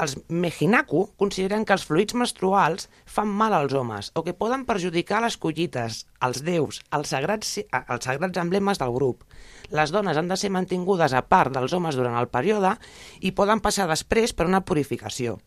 Els 0.00 0.16
Mejinaku 0.28 1.04
consideren 1.20 1.64
que 1.64 1.74
els 1.76 1.84
fluids 1.86 2.16
menstruals 2.18 2.88
fan 3.06 3.30
mal 3.30 3.54
als 3.54 3.74
homes 3.78 4.10
o 4.18 4.24
que 4.26 4.34
poden 4.34 4.64
perjudicar 4.66 5.20
les 5.22 5.36
collites, 5.38 6.04
els 6.24 6.42
déus, 6.46 6.80
els 6.90 7.12
sagrats, 7.14 7.60
els 7.62 8.08
sagrats 8.08 8.40
emblemes 8.42 8.80
del 8.82 8.94
grup. 8.94 9.22
Les 9.70 9.94
dones 9.94 10.18
han 10.18 10.28
de 10.28 10.38
ser 10.40 10.50
mantingudes 10.50 11.14
a 11.14 11.22
part 11.28 11.54
dels 11.54 11.72
homes 11.72 11.96
durant 11.98 12.18
el 12.18 12.28
període 12.28 12.74
i 13.20 13.32
poden 13.32 13.62
passar 13.62 13.86
després 13.90 14.34
per 14.34 14.48
una 14.50 14.64
purificació. 14.66 15.38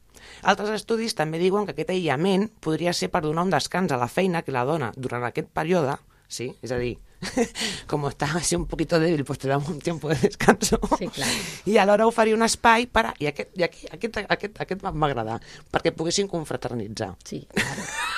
Altres 0.43 0.71
estudis 0.79 1.15
també 1.15 1.39
diuen 1.41 1.67
que 1.67 1.75
aquest 1.75 1.91
aïllament 1.93 2.47
podria 2.63 2.93
ser 2.93 3.11
per 3.13 3.21
donar 3.25 3.45
un 3.47 3.53
descans 3.53 3.91
a 3.91 3.99
la 4.01 4.09
feina 4.11 4.41
que 4.43 4.55
la 4.55 4.65
dona 4.65 4.93
durant 4.95 5.27
aquest 5.27 5.51
període, 5.53 5.99
sí? 6.27 6.53
és 6.63 6.71
a 6.71 6.79
dir, 6.81 6.95
como 7.87 8.09
está 8.09 8.25
así 8.37 8.55
un 8.55 8.65
poquito 8.65 8.99
débil, 8.99 9.25
pues 9.25 9.39
te 9.39 9.47
damos 9.47 9.67
un 9.69 9.79
tiempo 9.79 10.09
de 10.09 10.15
descanso. 10.15 10.79
Sí, 10.97 11.07
clar. 11.07 11.29
I 11.65 11.77
alhora 11.81 12.07
oferir 12.07 12.35
un 12.35 12.43
espai 12.43 12.87
per 12.87 13.07
a... 13.07 13.13
I 13.19 13.31
aquest, 13.31 13.51
i 13.57 13.65
aquest, 13.65 13.93
aquest, 13.93 14.17
aquest, 14.29 14.61
aquest 14.61 14.85
m'agrada, 14.93 15.39
perquè 15.71 15.93
poguessin 15.95 16.29
confraternitzar. 16.29 17.15
Sí, 17.25 17.43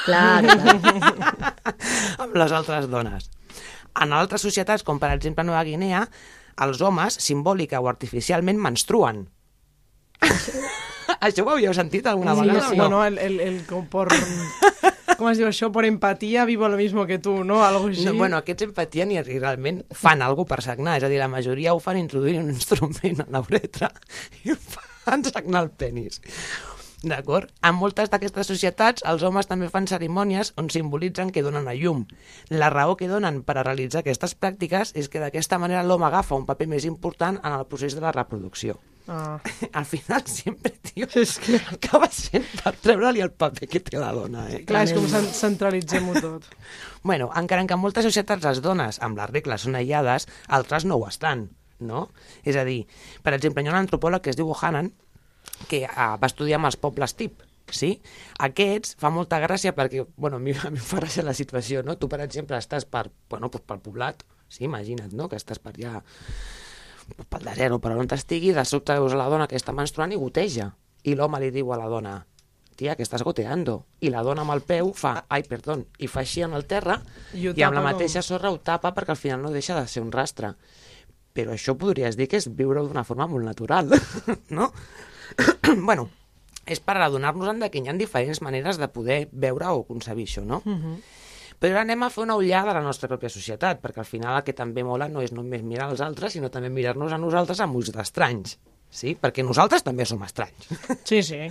clar. 0.05 0.43
clar, 0.43 0.79
clar. 0.81 1.55
amb 2.25 2.35
les 2.35 2.51
altres 2.51 2.89
dones. 2.91 3.29
En 3.99 4.13
altres 4.13 4.43
societats, 4.45 4.83
com 4.83 4.99
per 4.99 5.13
exemple 5.15 5.43
Nova 5.47 5.63
Guinea, 5.67 6.05
els 6.63 6.81
homes, 6.83 7.15
simbòlica 7.23 7.79
o 7.79 7.87
artificialment, 7.91 8.59
menstruen. 8.59 9.27
Això 11.19 11.43
ho 11.43 11.53
havíeu 11.55 11.73
sentit 11.73 12.07
alguna 12.07 12.35
sí, 12.35 12.43
vegada? 12.43 12.69
Sí, 12.69 12.77
no, 12.77 12.89
no, 12.91 13.03
el, 13.05 13.17
el, 13.17 13.39
el 13.39 13.61
com 13.67 13.87
por... 13.89 14.11
com 15.19 15.29
es 15.29 15.39
diu 15.39 15.49
això? 15.49 15.69
Por 15.75 15.85
empatia 15.85 16.45
vivo 16.47 16.69
lo 16.71 16.79
mismo 16.79 17.05
que 17.05 17.19
tu, 17.19 17.43
no? 17.43 17.59
Algo 17.65 17.91
així. 17.91 18.07
No, 18.07 18.15
bueno, 18.15 18.39
aquests 18.39 18.69
empatia 18.69 19.05
ni 19.05 19.19
realment 19.21 19.83
fan 19.91 20.23
alguna 20.23 20.49
per 20.49 20.61
sagnar, 20.63 20.97
és 20.97 21.05
a 21.05 21.11
dir, 21.11 21.19
la 21.19 21.29
majoria 21.31 21.75
ho 21.75 21.83
fan 21.83 21.99
introduint 21.99 22.41
un 22.45 22.51
instrument 22.55 23.25
a 23.25 23.29
la 23.29 23.43
uretra 23.43 23.91
i 24.45 24.55
fan 24.55 25.27
sagnar 25.27 25.65
el 25.67 25.73
penis. 25.75 26.21
D'acord? 26.99 27.47
En 27.63 27.77
moltes 27.79 28.09
d'aquestes 28.11 28.49
societats, 28.51 29.03
els 29.07 29.23
homes 29.23 29.47
també 29.47 29.69
fan 29.71 29.87
cerimònies 29.87 30.51
on 30.59 30.67
simbolitzen 30.73 31.31
que 31.31 31.43
donen 31.45 31.69
a 31.71 31.75
llum. 31.77 32.03
La 32.51 32.67
raó 32.73 32.97
que 32.99 33.07
donen 33.07 33.39
per 33.47 33.55
a 33.57 33.63
realitzar 33.63 34.03
aquestes 34.03 34.35
pràctiques 34.35 34.91
és 34.99 35.07
que 35.07 35.23
d'aquesta 35.23 35.59
manera 35.63 35.85
l'home 35.87 36.09
agafa 36.09 36.35
un 36.35 36.47
paper 36.49 36.67
més 36.67 36.87
important 36.87 37.39
en 37.39 37.55
el 37.55 37.67
procés 37.71 37.95
de 37.95 38.03
la 38.03 38.11
reproducció. 38.11 38.79
Ah. 39.07 39.39
Al 39.79 39.85
final 39.89 40.25
sempre, 40.29 40.73
tio, 40.85 41.07
és 41.17 41.37
que 41.41 41.57
acaba 41.73 42.09
sent 42.13 42.45
per 42.63 42.75
treure-li 42.77 43.23
el 43.25 43.31
paper 43.31 43.69
que 43.71 43.79
té 43.81 43.97
la 43.97 44.11
dona. 44.13 44.43
Eh? 44.53 44.59
Clar, 44.69 44.83
és 44.85 44.93
com 44.93 45.07
cen- 45.09 45.31
centralitzem-ho 45.33 46.19
tot. 46.21 46.49
Bueno, 47.01 47.29
encara 47.39 47.63
que 47.65 47.73
en 47.73 47.79
moltes 47.79 48.03
societats 48.03 48.43
les 48.43 48.59
dones 48.61 48.97
amb 48.99 49.17
les 49.17 49.29
regles 49.31 49.63
són 49.63 49.77
aïllades, 49.79 50.25
altres 50.51 50.83
no 50.83 50.97
ho 50.99 51.05
estan, 51.07 51.45
no? 51.79 52.09
És 52.43 52.57
a 52.59 52.65
dir, 52.67 52.81
per 53.23 53.31
exemple, 53.37 53.63
hi 53.63 53.69
ha 53.69 53.71
un 53.71 53.77
antropòleg 53.79 54.25
que 54.25 54.33
es 54.33 54.35
diu 54.35 54.49
Ohanan, 54.51 54.91
que 55.71 55.85
uh, 55.87 56.17
va 56.19 56.27
estudiar 56.27 56.59
amb 56.59 56.67
els 56.67 56.75
pobles 56.75 57.15
tip, 57.15 57.39
sí? 57.71 57.93
Aquests 58.43 58.97
fa 58.99 59.09
molta 59.15 59.39
gràcia 59.39 59.71
perquè, 59.77 60.03
bueno, 60.17 60.37
a 60.37 60.43
mi, 60.43 60.51
a 60.51 60.69
mi 60.73 60.75
em 60.81 60.83
fa 60.91 60.99
gràcia 60.99 61.23
la 61.23 61.33
situació, 61.37 61.85
no? 61.87 61.95
Tu, 61.95 62.11
per 62.11 62.19
exemple, 62.25 62.59
estàs 62.59 62.83
per, 62.83 63.07
bueno, 63.31 63.47
pues 63.49 63.63
pel 63.63 63.79
poblat, 63.79 64.27
sí, 64.51 64.65
imagina't, 64.67 65.15
no?, 65.15 65.29
que 65.31 65.39
estàs 65.39 65.63
per 65.63 65.71
allà 65.77 66.01
pel 67.29 67.45
desert 67.45 67.75
o 67.75 67.79
per 67.83 67.95
on 67.95 68.09
estigui, 68.15 68.53
de 68.53 68.65
sobte 68.65 68.95
veus 68.97 69.15
la 69.17 69.29
dona 69.29 69.47
que 69.47 69.57
està 69.59 69.73
menstruant 69.75 70.11
i 70.11 70.19
goteja. 70.19 70.71
I 71.03 71.15
l'home 71.15 71.39
li 71.39 71.51
diu 71.55 71.71
a 71.71 71.77
la 71.79 71.87
dona, 71.87 72.17
tia, 72.79 72.95
que 72.95 73.03
estàs 73.03 73.23
goteando. 73.27 73.83
I 74.01 74.11
la 74.13 74.23
dona 74.23 74.45
amb 74.45 74.55
el 74.55 74.63
peu 74.67 74.93
fa, 74.95 75.25
ai, 75.27 75.43
perdó, 75.47 75.77
i 75.99 76.07
fa 76.11 76.23
així 76.23 76.43
en 76.45 76.55
el 76.57 76.65
terra 76.69 76.99
I 77.35 77.51
i 77.51 77.65
amb 77.65 77.75
la 77.75 77.83
mateixa 77.83 78.23
sorra 78.25 78.51
ho 78.53 78.59
tapa 78.63 78.93
perquè 78.95 79.15
al 79.15 79.19
final 79.19 79.43
no 79.43 79.53
deixa 79.55 79.77
de 79.79 79.87
ser 79.87 80.03
un 80.05 80.13
rastre. 80.15 80.53
Però 81.35 81.53
això 81.53 81.75
podries 81.79 82.17
dir 82.17 82.29
que 82.31 82.39
és 82.39 82.49
viure 82.55 82.83
d'una 82.85 83.05
forma 83.07 83.27
molt 83.31 83.45
natural, 83.45 83.91
no? 84.57 84.71
bueno, 85.87 86.09
és 86.65 86.81
per 86.81 86.97
adonar-nos 86.97 87.59
de 87.59 87.69
que 87.69 87.81
hi 87.81 87.89
ha 87.89 87.97
diferents 87.99 88.41
maneres 88.45 88.79
de 88.81 88.89
poder 88.91 89.21
veure 89.31 89.73
o 89.75 89.83
concebir 89.87 90.27
això, 90.29 90.45
no? 90.45 90.61
Però 91.59 91.75
ara 91.75 91.83
anem 91.83 92.05
a 92.05 92.09
fer 92.13 92.23
una 92.23 92.37
ullada 92.39 92.71
a 92.71 92.77
la 92.77 92.83
nostra 92.83 93.09
pròpia 93.11 93.31
societat, 93.31 93.81
perquè 93.83 93.99
al 93.99 94.07
final 94.07 94.37
el 94.39 94.45
que 94.47 94.55
també 94.55 94.85
mola 94.87 95.09
no 95.11 95.23
és 95.25 95.33
només 95.35 95.63
mirar 95.63 95.89
els 95.91 96.01
altres, 96.05 96.37
sinó 96.37 96.47
també 96.53 96.71
mirar-nos 96.71 97.11
a 97.11 97.19
nosaltres 97.19 97.59
amb 97.65 97.75
ulls 97.75 97.91
d'estranys, 97.95 98.55
sí? 98.89 99.17
Perquè 99.19 99.43
nosaltres 99.43 99.83
també 99.83 100.07
som 100.07 100.23
estranys. 100.23 100.71
Sí, 101.03 101.21
sí. 101.23 101.41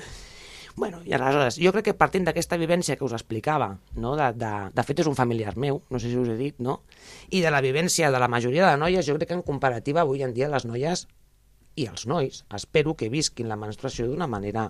Bueno, 0.78 1.00
i 1.04 1.12
aleshores, 1.12 1.56
jo 1.58 1.72
crec 1.74 1.88
que 1.88 1.94
partint 1.98 2.28
d'aquesta 2.28 2.56
vivència 2.56 2.94
que 2.96 3.02
us 3.04 3.12
explicava, 3.16 3.72
no? 3.98 4.14
de, 4.16 4.28
de, 4.38 4.50
de 4.72 4.82
fet 4.86 5.02
és 5.02 5.08
un 5.10 5.16
familiar 5.18 5.56
meu, 5.58 5.80
no 5.90 5.98
sé 5.98 6.06
si 6.12 6.16
us 6.20 6.30
he 6.30 6.36
dit, 6.38 6.54
no? 6.62 6.76
i 7.34 7.40
de 7.42 7.50
la 7.50 7.60
vivència 7.64 8.12
de 8.14 8.20
la 8.22 8.28
majoria 8.30 8.68
de 8.70 8.78
noies, 8.78 9.02
jo 9.08 9.16
crec 9.18 9.32
que 9.32 9.38
en 9.40 9.42
comparativa 9.42 10.04
avui 10.04 10.22
en 10.22 10.36
dia 10.36 10.46
les 10.52 10.68
noies 10.70 11.08
i 11.74 11.88
els 11.90 12.06
nois 12.06 12.44
espero 12.54 12.94
que 12.94 13.10
visquin 13.10 13.50
la 13.50 13.58
menstruació 13.58 14.06
d'una 14.06 14.30
manera 14.30 14.68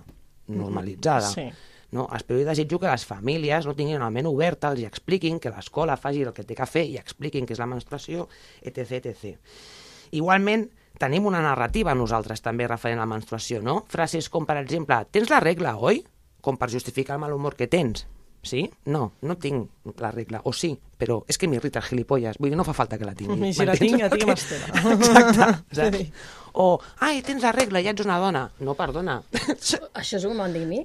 normalitzada. 0.49 1.29
Sí. 1.29 1.45
No? 1.91 2.07
Espero 2.13 2.39
i 2.41 2.45
desitjo 2.45 2.77
que 2.79 2.89
les 2.89 3.05
famílies 3.05 3.65
no 3.65 3.73
tinguin 3.77 3.97
una 3.97 4.11
ment 4.13 4.29
oberta, 4.29 4.69
els 4.73 4.85
expliquin, 4.85 5.39
que 5.41 5.53
l'escola 5.53 5.97
faci 5.97 6.21
el 6.21 6.33
que 6.35 6.45
té 6.45 6.57
que 6.57 6.67
fer 6.69 6.85
i 6.85 6.99
expliquin 7.01 7.47
què 7.49 7.57
és 7.57 7.61
la 7.61 7.69
menstruació, 7.69 8.27
etc, 8.61 8.99
etc. 8.99 9.33
Igualment, 10.19 10.67
tenim 11.01 11.25
una 11.25 11.41
narrativa 11.41 11.95
nosaltres 11.97 12.43
també 12.45 12.67
referent 12.69 13.01
a 13.01 13.07
la 13.07 13.13
menstruació, 13.15 13.63
no? 13.65 13.83
Frases 13.89 14.29
com, 14.29 14.45
per 14.45 14.59
exemple, 14.61 15.01
tens 15.11 15.33
la 15.33 15.41
regla, 15.41 15.77
oi? 15.77 16.03
Com 16.45 16.57
per 16.57 16.69
justificar 16.71 17.17
el 17.17 17.25
mal 17.25 17.33
humor 17.35 17.57
que 17.57 17.67
tens. 17.67 18.05
Sí? 18.41 18.69
No, 18.85 19.11
no 19.21 19.35
tinc 19.35 19.99
la 19.99 20.11
regla. 20.11 20.39
O 20.47 20.53
sí, 20.55 20.71
però 20.97 21.19
és 21.27 21.37
que 21.37 21.49
m'irrita 21.51 21.81
el 21.81 21.87
gilipolles. 21.89 22.37
Vull 22.39 22.53
dir, 22.53 22.59
no 22.59 22.63
fa 22.63 22.75
falta 22.77 22.97
que 22.97 23.07
la 23.07 23.15
tingui. 23.17 23.35
I 23.49 23.55
si 23.55 23.67
la 23.67 23.75
tinc, 23.75 23.99
ja 23.99 24.11
tinc. 24.13 24.31
Exacte. 24.35 25.33
saps? 25.35 25.65
Sí. 25.99 26.05
O, 26.59 26.79
ai, 27.05 27.19
tens 27.23 27.43
la 27.45 27.51
regla, 27.53 27.81
ja 27.83 27.91
ets 27.93 28.05
una 28.05 28.17
dona. 28.19 28.47
No, 28.65 28.73
perdona. 28.79 29.19
Això 29.33 30.17
és 30.17 30.25
dic 30.25 30.39
a 30.39 30.47
mi. 30.49 30.81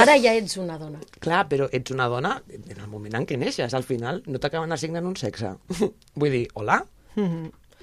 Ara 0.00 0.16
ja 0.20 0.34
ets 0.36 0.58
una 0.60 0.78
dona. 0.80 1.00
Clar, 1.24 1.44
però 1.50 1.68
ets 1.72 1.94
una 1.94 2.08
dona 2.12 2.36
en 2.52 2.78
el 2.78 2.88
moment 2.90 3.20
en 3.20 3.26
què 3.28 3.38
neixes. 3.40 3.74
Al 3.74 3.86
final 3.86 4.22
no 4.26 4.40
t'acaben 4.42 4.72
assignant 4.74 5.06
un 5.08 5.16
sexe. 5.20 5.54
Vull 6.20 6.34
dir, 6.34 6.46
hola? 6.54 6.82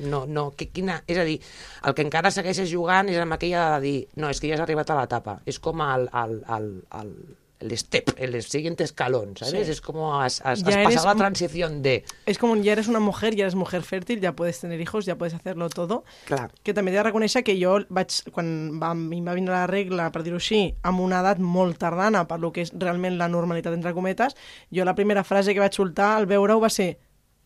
No, 0.01 0.23
no, 0.25 0.47
que, 0.57 0.69
quina... 0.73 1.01
És 1.09 1.19
a 1.21 1.25
dir, 1.27 1.37
el 1.85 1.95
que 1.97 2.05
encara 2.05 2.31
segueixes 2.33 2.69
jugant 2.71 3.11
és 3.11 3.19
amb 3.21 3.35
aquella 3.35 3.67
de 3.75 3.81
dir 3.85 3.97
no, 4.17 4.31
és 4.31 4.41
que 4.41 4.49
ja 4.49 4.57
has 4.57 4.63
arribat 4.65 4.89
a 4.89 4.97
l'etapa. 4.97 5.37
És 5.45 5.59
com 5.61 5.83
el, 5.85 6.07
el, 6.23 6.39
el, 6.55 6.69
el, 7.01 7.13
el 7.61 7.77
step, 7.77 8.15
el 8.17 8.41
siguiente 8.43 8.83
escalón, 8.83 9.37
¿sabes? 9.37 9.65
Sí. 9.65 9.71
Es 9.71 9.81
como 9.81 10.19
has, 10.19 10.41
has, 10.41 10.59
has 10.59 10.63
pasado 10.63 10.89
eres 10.89 11.05
la 11.05 11.15
transición 11.15 11.81
de... 11.81 12.03
Es 12.25 12.37
como 12.37 12.55
ya 12.55 12.73
eres 12.73 12.87
una 12.87 12.99
mujer, 12.99 13.35
ya 13.35 13.43
eres 13.43 13.55
mujer 13.55 13.83
fèrtil, 13.83 14.19
ja 14.21 14.35
puedes 14.35 14.59
tener 14.59 14.81
hijos, 14.81 15.05
ja 15.05 15.15
puedes 15.17 15.33
hacerlo 15.33 15.69
todo. 15.69 16.03
Clar, 16.25 16.51
Que 16.63 16.73
també 16.73 16.91
he 16.91 16.97
de 16.97 17.05
reconèixer 17.05 17.43
que 17.45 17.55
jo 17.61 17.77
vaig, 17.89 18.17
quan 18.33 18.81
va, 18.81 18.91
a 18.91 18.97
mi 18.97 19.21
em 19.21 19.29
va 19.29 19.37
vindre 19.37 19.55
la 19.55 19.67
regla, 19.69 20.09
per 20.11 20.23
dir-ho 20.25 20.41
així, 20.41 20.73
amb 20.83 21.01
una 21.05 21.21
edat 21.21 21.39
molt 21.39 21.77
tardana 21.81 22.25
per 22.27 22.39
lo 22.41 22.51
que 22.51 22.65
és 22.65 22.73
realment 22.73 23.17
la 23.21 23.29
normalitat 23.31 23.77
entre 23.77 23.93
cometes, 23.93 24.35
jo 24.73 24.85
la 24.85 24.97
primera 24.97 25.23
frase 25.23 25.53
que 25.53 25.63
vaig 25.63 25.77
soltar 25.77 26.15
al 26.17 26.29
veure-ho 26.29 26.59
va 26.59 26.69
ser 26.73 26.95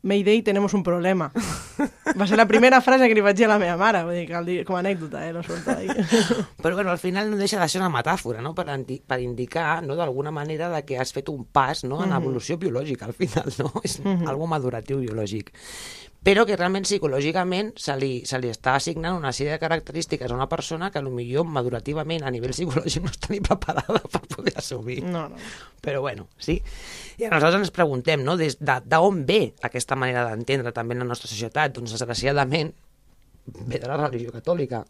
Mayday, 0.06 0.44
tenemos 0.44 0.76
un 0.76 0.84
problema. 0.84 1.32
Va 2.16 2.28
ser 2.28 2.38
la 2.38 2.46
primera 2.46 2.78
frase 2.86 3.08
que 3.10 3.16
li 3.18 3.24
vaig 3.26 3.40
dir 3.40 3.48
a 3.48 3.56
la 3.56 3.58
meva 3.58 3.74
mare, 3.80 4.04
vull 4.06 4.20
dir, 4.20 4.28
cal 4.30 4.46
dir, 4.46 4.60
com 4.68 4.78
a 4.78 4.84
anècdota, 4.84 5.24
eh, 5.26 5.34
no 5.34 5.42
ahí. 5.74 5.88
Però 6.62 6.76
bueno, 6.78 6.92
al 6.94 7.02
final 7.02 7.32
no 7.32 7.40
deixa 7.42 7.58
de 7.60 7.68
ser 7.68 7.82
una 7.82 7.90
metàfora, 7.90 8.44
no? 8.46 8.54
Per, 8.54 8.68
per 9.02 9.20
indicar, 9.24 9.82
no, 9.82 9.98
d'alguna 9.98 10.30
manera, 10.30 10.70
de 10.70 10.84
que 10.86 11.00
has 11.02 11.12
fet 11.12 11.34
un 11.34 11.48
pas 11.50 11.82
no? 11.90 12.04
en 12.06 12.14
evolució 12.14 12.60
biològica, 12.62 13.10
al 13.10 13.18
final, 13.18 13.50
no? 13.58 13.74
És 13.82 13.98
algo 14.06 14.46
maduratiu 14.46 15.02
biològic. 15.02 15.50
Però 16.26 16.42
que 16.50 16.56
realment 16.58 16.88
psicològicament 16.88 17.76
se 17.78 17.94
li, 18.02 18.24
se 18.26 18.40
li 18.42 18.50
està 18.50 18.74
assignant 18.80 19.14
una 19.20 19.30
sèrie 19.36 19.54
de 19.54 19.62
característiques 19.62 20.32
a 20.32 20.34
una 20.34 20.48
persona 20.50 20.90
que 20.90 21.04
potser 21.06 21.44
madurativament 21.46 22.26
a 22.26 22.32
nivell 22.34 22.54
psicològic 22.56 23.04
no 23.06 23.12
està 23.14 23.30
ni 23.30 23.42
preparada 23.46 24.02
per 24.02 24.24
poder 24.32 24.56
assumir. 24.58 25.04
No, 25.06 25.28
no. 25.30 25.38
Però 25.86 26.02
bueno, 26.02 26.26
sí. 26.42 26.58
I 27.22 27.28
aleshores 27.30 27.60
ens 27.60 27.74
preguntem, 27.76 28.24
no?, 28.26 28.40
des 28.42 28.58
de, 28.58 28.80
d'on 28.90 29.22
ve 29.30 29.54
aquesta 29.70 29.94
manera 29.96 30.26
d'entendre 30.32 30.74
també 30.74 30.98
la 30.98 31.06
nostra 31.06 31.30
societat? 31.30 31.76
Doncs, 31.78 31.94
desgraciadament, 31.94 32.74
ve 33.46 33.78
de 33.78 33.88
la 33.88 34.00
religió 34.02 34.34
catòlica, 34.34 34.82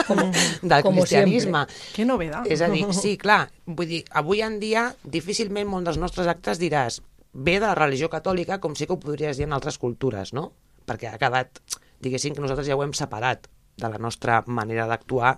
del 0.62 0.82
como 0.82 1.04
cristianisme. 1.04 1.66
Que 1.92 2.08
novedad. 2.08 2.48
És 2.48 2.64
a 2.64 2.70
dir, 2.72 2.86
sí, 3.02 3.18
clar, 3.20 3.50
vull 3.66 3.92
dir, 3.92 4.00
avui 4.16 4.40
en 4.40 4.56
dia 4.64 4.88
difícilment 5.04 5.76
un 5.76 5.84
dels 5.84 6.00
nostres 6.00 6.30
actes 6.30 6.56
diràs 6.62 7.02
ve 7.32 7.60
de 7.60 7.66
la 7.68 7.76
religió 7.76 8.08
catòlica 8.10 8.58
com 8.58 8.72
sí 8.74 8.88
que 8.88 8.96
ho 8.96 9.02
podries 9.02 9.36
dir 9.36 9.46
en 9.46 9.52
altres 9.54 9.76
cultures, 9.78 10.32
no? 10.32 10.50
Perquè 10.90 11.12
ha 11.12 11.22
quedat, 11.22 11.62
diguéssim 12.02 12.34
que 12.34 12.42
nosaltres 12.42 12.66
ja 12.66 12.74
ho 12.74 12.82
hem 12.82 12.96
separat 12.96 13.46
de 13.80 13.88
la 13.88 14.00
nostra 14.02 14.40
manera 14.46 14.88
d'actuar, 14.90 15.36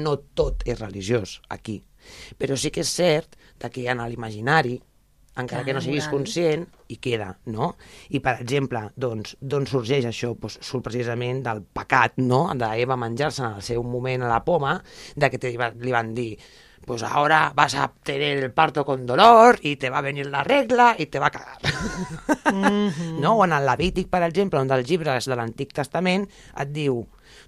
no 0.00 0.16
tot 0.34 0.64
és 0.66 0.80
religiós 0.80 1.38
aquí. 1.52 1.82
Però 2.40 2.56
sí 2.56 2.72
que 2.74 2.82
és 2.84 2.90
cert 2.90 3.38
de 3.60 3.70
que 3.70 3.86
en 3.90 4.02
l'imaginari, 4.08 4.78
encara 5.34 5.62
Clar, 5.62 5.66
que 5.66 5.74
no 5.74 5.82
siguis 5.82 6.06
conscient, 6.12 6.66
hi 6.88 6.98
queda, 7.02 7.32
no? 7.50 7.72
I, 8.14 8.20
per 8.22 8.36
exemple, 8.42 8.84
doncs, 8.94 9.34
d'on 9.40 9.66
sorgeix 9.66 10.06
això? 10.06 10.30
Doncs 10.38 10.60
surt 10.62 10.86
precisament 10.86 11.42
del 11.46 11.64
pecat, 11.74 12.20
no?, 12.22 12.46
d'Eva 12.58 12.98
menjar-se 13.00 13.42
en 13.42 13.58
el 13.58 13.64
seu 13.66 13.82
moment 13.82 14.22
a 14.22 14.30
la 14.30 14.44
poma, 14.46 14.76
de 15.16 15.30
que 15.32 15.40
te, 15.42 15.50
li 15.54 15.94
van 15.94 16.14
dir 16.14 16.30
pues 16.84 17.02
ahora 17.02 17.52
vas 17.54 17.74
a 17.74 17.92
tener 18.02 18.38
el 18.38 18.52
parto 18.52 18.84
con 18.84 19.06
dolor 19.06 19.58
y 19.62 19.76
te 19.76 19.90
va 19.90 19.98
a 19.98 20.02
venir 20.02 20.26
la 20.26 20.44
regla 20.44 20.94
y 20.98 21.06
te 21.06 21.18
va 21.18 21.26
a 21.26 21.30
cagar. 21.30 21.58
no? 23.20 23.34
O 23.36 23.44
en 23.44 23.52
el 23.52 23.66
Levític, 23.66 24.08
per 24.08 24.22
exemple, 24.22 24.60
un 24.60 24.68
dels 24.68 24.88
llibres 24.88 25.28
de 25.30 25.36
l'Antic 25.36 25.72
Testament 25.72 26.28
et 26.60 26.70
diu 26.74 27.02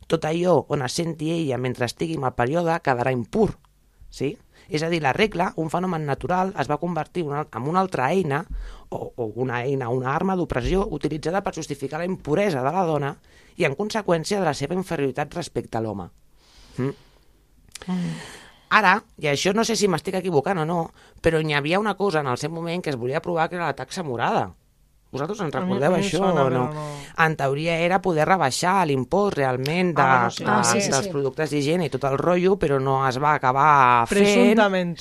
tot 0.07 0.25
allò 0.25 0.59
on 0.73 0.83
es 0.87 0.97
senti 0.97 1.31
ella 1.35 1.59
mentre 1.59 1.87
estigui 1.87 2.17
en 2.17 2.27
el 2.27 2.35
període 2.35 2.81
quedarà 2.83 3.13
impur. 3.13 3.53
Sí? 4.11 4.37
És 4.69 4.83
a 4.83 4.89
dir, 4.91 5.01
la 5.03 5.13
regla, 5.15 5.53
un 5.63 5.71
fenomen 5.71 6.07
natural, 6.07 6.53
es 6.59 6.71
va 6.71 6.81
convertir 6.83 7.23
una, 7.27 7.45
en 7.55 7.69
una 7.71 7.83
altra 7.85 8.09
eina, 8.11 8.43
o, 8.89 9.13
o 9.15 9.27
una 9.43 9.63
eina, 9.63 9.91
una 9.95 10.15
arma 10.15 10.35
d'opressió 10.39 10.87
utilitzada 10.91 11.43
per 11.43 11.55
justificar 11.55 12.01
la 12.03 12.09
impuresa 12.09 12.65
de 12.65 12.73
la 12.75 12.87
dona 12.87 13.13
i, 13.57 13.67
en 13.67 13.77
conseqüència, 13.79 14.41
de 14.41 14.49
la 14.49 14.57
seva 14.59 14.75
inferioritat 14.79 15.39
respecte 15.39 15.79
a 15.79 15.85
l'home. 15.85 16.11
Ara, 18.71 18.97
i 19.23 19.29
això 19.31 19.53
no 19.55 19.63
sé 19.65 19.77
si 19.79 19.87
m'estic 19.89 20.15
equivocant 20.19 20.59
o 20.59 20.65
no, 20.67 20.91
però 21.23 21.39
n'hi 21.43 21.55
havia 21.55 21.79
una 21.79 21.95
cosa 21.95 22.21
en 22.21 22.27
el 22.27 22.39
seu 22.39 22.51
moment 22.51 22.83
que 22.83 22.91
es 22.91 22.97
volia 22.97 23.21
provar 23.23 23.49
que 23.49 23.57
era 23.57 23.67
la 23.67 23.77
taxa 23.79 24.03
morada. 24.03 24.53
Vosaltres 25.13 25.39
en 25.41 25.53
recordeu 25.55 25.93
mi 25.95 26.01
això 26.03 26.19
sona, 26.19 26.43
o 26.45 26.51
no? 26.51 26.65
però 26.67 26.75
no. 26.75 26.87
En 27.25 27.37
teoria 27.39 27.77
era 27.79 28.01
poder 28.03 28.27
rebaixar 28.27 28.83
l'impost 28.91 29.37
realment 29.39 29.95
de, 29.95 30.03
Ah, 30.03 30.17
bueno, 30.27 30.31
sí. 30.35 30.45
de, 30.45 30.51
Ah, 30.51 30.65
sí, 30.65 30.81
sí, 30.83 30.91
dels 30.91 31.05
sí. 31.07 31.11
productes 31.15 31.51
d'higiene 31.55 31.87
i 31.87 31.91
tot 31.95 32.05
el 32.05 32.19
rotllo, 32.19 32.57
però 32.59 32.81
no 32.83 33.07
es 33.09 33.17
va 33.23 33.35
acabar 33.39 34.05
fent. 34.09 34.59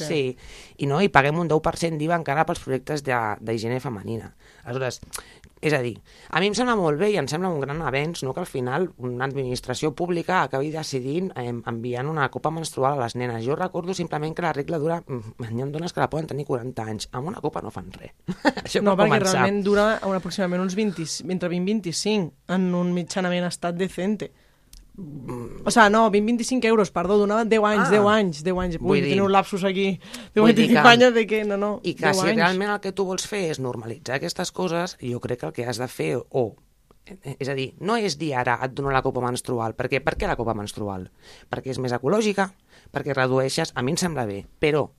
Sí, 0.07 0.37
i 0.77 0.85
no, 0.85 1.01
i 1.01 1.09
paguem 1.09 1.39
un 1.41 1.49
10% 1.49 1.97
d'IVA 1.97 2.15
encara 2.21 2.45
pels 2.45 2.59
productes 2.63 3.03
de- 3.03 3.35
d'higiene 3.41 3.79
femenina. 3.81 4.29
Aleshores, 4.63 5.01
és 5.61 5.73
a 5.73 5.79
dir, 5.81 5.95
a 6.29 6.39
mi 6.39 6.47
em 6.51 6.53
sembla 6.57 6.75
molt 6.75 6.99
bé 6.99 7.09
i 7.13 7.17
em 7.17 7.27
sembla 7.31 7.49
un 7.49 7.59
gran 7.63 7.79
avenç 7.81 8.21
no, 8.23 8.33
que 8.35 8.41
al 8.43 8.45
final 8.49 8.89
una 8.97 9.25
administració 9.25 9.93
pública 9.95 10.41
acabi 10.43 10.69
decidint 10.73 11.31
eh, 11.35 11.47
enviant 11.49 12.09
una 12.11 12.27
copa 12.29 12.51
menstrual 12.51 12.99
a 12.99 13.03
les 13.05 13.15
nenes. 13.15 13.43
Jo 13.45 13.55
recordo 13.55 13.93
simplement 13.93 14.35
que 14.35 14.41
la 14.45 14.53
regla 14.53 14.77
dura... 14.79 15.01
mm, 15.07 15.49
Hi 15.55 15.61
ha 15.61 15.65
dones 15.71 15.93
que 15.93 15.99
la 16.03 16.09
poden 16.09 16.27
tenir 16.27 16.45
40 16.45 16.83
anys. 16.83 17.09
Amb 17.11 17.27
una 17.31 17.41
copa 17.41 17.61
no 17.61 17.71
fan 17.71 17.89
res. 17.95 18.11
Això 18.65 18.81
No, 18.83 18.95
per 18.95 19.05
perquè 19.05 19.15
començar. 19.15 19.33
realment 19.33 19.63
dura 19.63 19.85
un, 20.05 20.15
aproximadament 20.15 20.61
uns 20.67 20.75
20, 20.75 21.31
entre 21.31 21.49
20 21.49 21.71
i 21.71 21.73
25 21.79 22.33
en 22.55 22.73
un 22.75 22.93
mitjanament 22.93 23.45
estat 23.47 23.75
decente. 23.79 24.31
O 25.65 25.71
sea, 25.71 25.89
no, 25.89 26.09
20-25 26.11 26.63
euros, 26.65 26.91
perdó, 26.91 27.17
donava 27.17 27.43
10 27.43 27.61
anys, 27.63 27.87
Ah. 27.87 27.91
10 27.91 28.05
anys, 28.07 28.43
10 28.43 28.57
anys. 28.57 28.77
Vull 28.79 28.91
Ui, 28.91 29.01
dir- 29.01 29.09
tenir 29.09 29.21
un 29.23 29.31
lapsus 29.31 29.63
aquí 29.63 29.99
de 30.33 30.41
Vull 30.41 30.53
dir 30.55 30.67
25 30.67 30.81
que- 30.83 30.87
anys 30.87 31.13
de 31.13 31.27
que, 31.27 31.43
no, 31.45 31.57
no, 31.57 31.79
I 31.83 31.95
que 31.95 32.05
10 32.05 32.15
si 32.21 32.27
anys. 32.29 32.35
realment 32.37 32.71
el 32.71 32.79
que 32.79 32.91
tu 32.93 33.03
vols 33.05 33.27
fer 33.27 33.51
és 33.51 33.59
normalitzar 33.59 34.15
aquestes 34.17 34.51
coses, 34.51 34.97
jo 35.01 35.19
crec 35.19 35.39
que 35.39 35.45
el 35.47 35.53
que 35.53 35.65
has 35.65 35.77
de 35.77 35.87
fer, 35.87 36.17
o 36.29 36.55
és 37.39 37.49
a 37.49 37.53
dir, 37.53 37.75
no 37.79 37.97
és 37.97 38.17
dir 38.17 38.33
ara 38.35 38.57
et 38.63 38.71
dono 38.73 38.89
la 38.89 39.01
copa 39.03 39.21
menstrual, 39.21 39.75
perquè 39.75 40.01
per 40.03 40.17
què 40.17 40.27
la 40.27 40.35
copa 40.35 40.53
menstrual? 40.55 41.11
Perquè 41.51 41.67
és 41.71 41.77
més 41.79 41.91
ecològica, 41.91 42.53
perquè 42.91 43.13
redueixes, 43.13 43.73
a 43.75 43.81
mi 43.83 43.91
em 43.91 43.97
sembla 43.97 44.25
bé, 44.25 44.47
però 44.59 44.89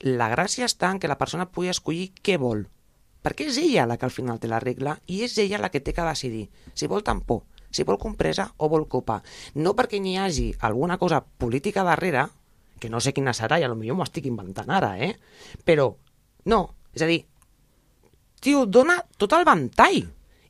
la 0.00 0.28
gràcia 0.30 0.66
està 0.66 0.90
en 0.92 0.98
que 1.00 1.08
la 1.08 1.16
persona 1.18 1.50
pugui 1.50 1.68
escollir 1.68 2.12
què 2.22 2.36
vol, 2.38 2.68
perquè 3.24 3.46
és 3.48 3.56
ella 3.58 3.86
la 3.86 3.96
que 3.96 4.04
al 4.04 4.10
final 4.12 4.38
té 4.38 4.46
la 4.46 4.60
regla 4.60 5.00
i 5.06 5.22
és 5.24 5.36
ella 5.38 5.58
la 5.58 5.70
que 5.70 5.80
té 5.80 5.92
que 5.94 6.02
decidir 6.02 6.50
si 6.74 6.86
vol 6.86 7.02
tampó, 7.02 7.44
si 7.70 7.84
vol 7.84 7.98
compresa 7.98 8.48
o 8.56 8.68
vol 8.72 8.86
copa. 8.88 9.20
No 9.54 9.74
perquè 9.78 10.00
n'hi 10.00 10.16
hagi 10.18 10.50
alguna 10.66 10.98
cosa 10.98 11.22
política 11.22 11.84
darrere, 11.86 12.26
que 12.80 12.90
no 12.92 13.00
sé 13.00 13.12
quina 13.16 13.34
serà, 13.36 13.60
i 13.60 13.64
a 13.64 13.70
lo 13.72 13.78
millor 13.78 13.96
m'ho 13.96 14.06
estic 14.06 14.28
inventant 14.28 14.70
ara, 14.70 14.96
eh? 15.00 15.14
Però, 15.64 15.88
no, 16.52 16.60
és 16.94 17.04
a 17.04 17.08
dir, 17.10 17.22
tio, 18.40 18.66
dona 18.66 19.00
tot 19.18 19.34
el 19.36 19.46
ventall. 19.48 20.04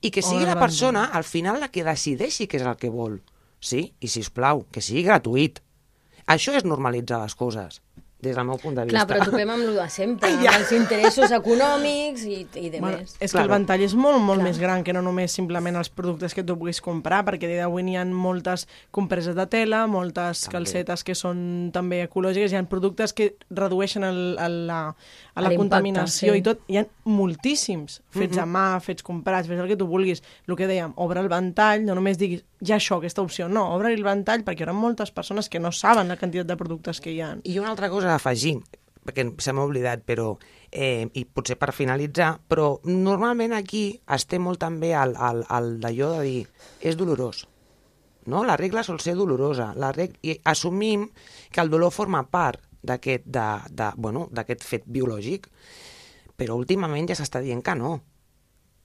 I 0.04 0.11
que 0.12 0.23
sigui 0.23 0.44
la 0.46 0.58
persona, 0.61 1.06
al 1.16 1.25
final, 1.25 1.58
la 1.58 1.70
que 1.73 1.82
decideixi 1.82 2.46
què 2.46 2.61
és 2.61 2.66
el 2.66 2.76
que 2.78 2.92
vol. 2.92 3.16
Sí? 3.58 3.88
I, 3.99 4.11
si 4.12 4.20
us 4.23 4.30
plau, 4.30 4.66
que 4.70 4.82
sigui 4.85 5.02
gratuït. 5.06 5.62
Això 6.30 6.52
és 6.54 6.66
normalitzar 6.66 7.23
les 7.23 7.35
coses, 7.38 7.80
des 8.18 8.35
del 8.35 8.46
meu 8.49 8.56
punt 8.56 8.75
de 8.75 8.85
vista. 8.87 9.04
Clar, 9.04 9.06
però 9.11 9.26
topem 9.30 9.50
amb 9.52 9.62
el 9.68 9.75
de 9.76 9.85
sempre, 9.92 10.30
ja. 10.42 10.54
els 10.58 10.70
interessos 10.73 11.30
econòmics 11.37 12.23
i, 12.25 12.38
i 12.56 12.70
de 12.73 12.80
Bueno, 12.80 12.99
més. 13.02 13.12
és 13.20 13.30
que 13.30 13.37
Claro. 13.37 13.44
el 13.44 13.52
ventall 13.58 13.82
és 13.85 13.94
molt, 13.94 14.18
molt 14.25 14.40
Clar. 14.40 14.49
més 14.49 14.58
gran 14.58 14.82
que 14.82 14.94
no 14.96 15.02
només 15.04 15.30
simplement 15.37 15.76
els 15.76 15.90
productes 15.92 16.32
que 16.35 16.42
tu 16.42 16.56
puguis 16.58 16.80
comprar, 16.80 17.25
perquè 17.28 17.46
dia 17.46 17.61
d'avui 17.66 17.85
n'hi 17.85 17.96
ha 18.00 18.04
moltes 18.08 18.66
compreses 18.90 19.37
de 19.37 19.46
tela, 19.46 19.85
moltes 19.87 20.46
També. 20.46 20.56
calcetes 20.56 21.04
que 21.04 21.14
són 21.14 21.70
també 21.76 22.02
ecològiques, 22.06 22.52
hi 22.52 22.56
ha 22.56 22.64
productes 22.64 23.12
que 23.12 23.35
redueixen 23.50 24.02
el, 24.08 24.37
el, 24.40 24.66
la, 24.66 24.80
a 25.35 25.42
la 25.44 25.52
contaminació 25.54 26.32
sí. 26.32 26.38
i 26.40 26.42
tot. 26.42 26.64
Hi 26.73 26.78
ha 26.80 26.87
moltíssims, 27.04 28.00
fets 28.16 28.38
a 28.40 28.46
mà, 28.49 28.80
fets 28.80 29.04
comprats, 29.06 29.46
fets 29.49 29.61
el 29.61 29.68
que 29.68 29.76
tu 29.76 29.87
vulguis. 29.87 30.23
El 30.49 30.56
que 30.56 30.66
dèiem, 30.70 30.92
obre 30.96 31.20
el 31.20 31.28
ventall, 31.32 31.85
no 31.85 31.94
només 31.99 32.16
diguis 32.18 32.42
ja 32.60 32.76
això, 32.76 32.98
aquesta 32.98 33.22
opció, 33.22 33.48
no, 33.48 33.66
obre 33.75 33.92
el 33.92 34.04
ventall 34.04 34.44
perquè 34.46 34.64
hi 34.64 34.66
haurà 34.66 34.76
moltes 34.76 35.12
persones 35.12 35.50
que 35.52 35.60
no 35.60 35.72
saben 35.72 36.08
la 36.08 36.16
quantitat 36.20 36.48
de 36.48 36.56
productes 36.56 37.00
que 37.04 37.12
hi 37.12 37.20
ha. 37.20 37.34
I 37.44 37.58
una 37.60 37.70
altra 37.75 37.90
cosa 37.92 38.12
a 38.12 38.16
afegir, 38.20 38.56
perquè 39.06 39.26
se 39.42 39.52
m'ha 39.52 39.66
oblidat, 39.66 40.04
però, 40.06 40.32
eh, 40.70 41.06
i 41.12 41.25
potser 41.26 41.58
per 41.60 41.72
finalitzar, 41.76 42.32
però 42.48 42.76
normalment 42.88 43.54
aquí 43.56 43.84
es 44.16 44.26
té 44.26 44.40
molt 44.42 44.62
també 44.62 44.94
el, 44.96 45.14
el, 45.16 45.44
el 45.58 45.76
d'allò 45.84 46.14
de 46.16 46.25
dir 46.25 46.40
és 46.80 46.96
dolorós. 46.96 47.44
No? 48.26 48.42
La 48.44 48.56
regla 48.58 48.82
sol 48.82 48.98
ser 49.00 49.14
dolorosa. 49.14 49.70
La 49.78 49.92
reg... 49.94 50.16
I 50.26 50.40
assumim 50.50 51.06
que 51.52 51.62
el 51.62 51.70
dolor 51.70 51.92
forma 51.94 52.25
part 52.26 52.64
d'aquest 52.82 53.28
bueno, 53.96 54.26
fet 54.66 54.84
biològic, 54.86 55.46
però 56.36 56.58
últimament 56.58 57.06
ja 57.08 57.16
s'està 57.18 57.40
dient 57.42 57.62
que 57.62 57.75
no 57.78 58.00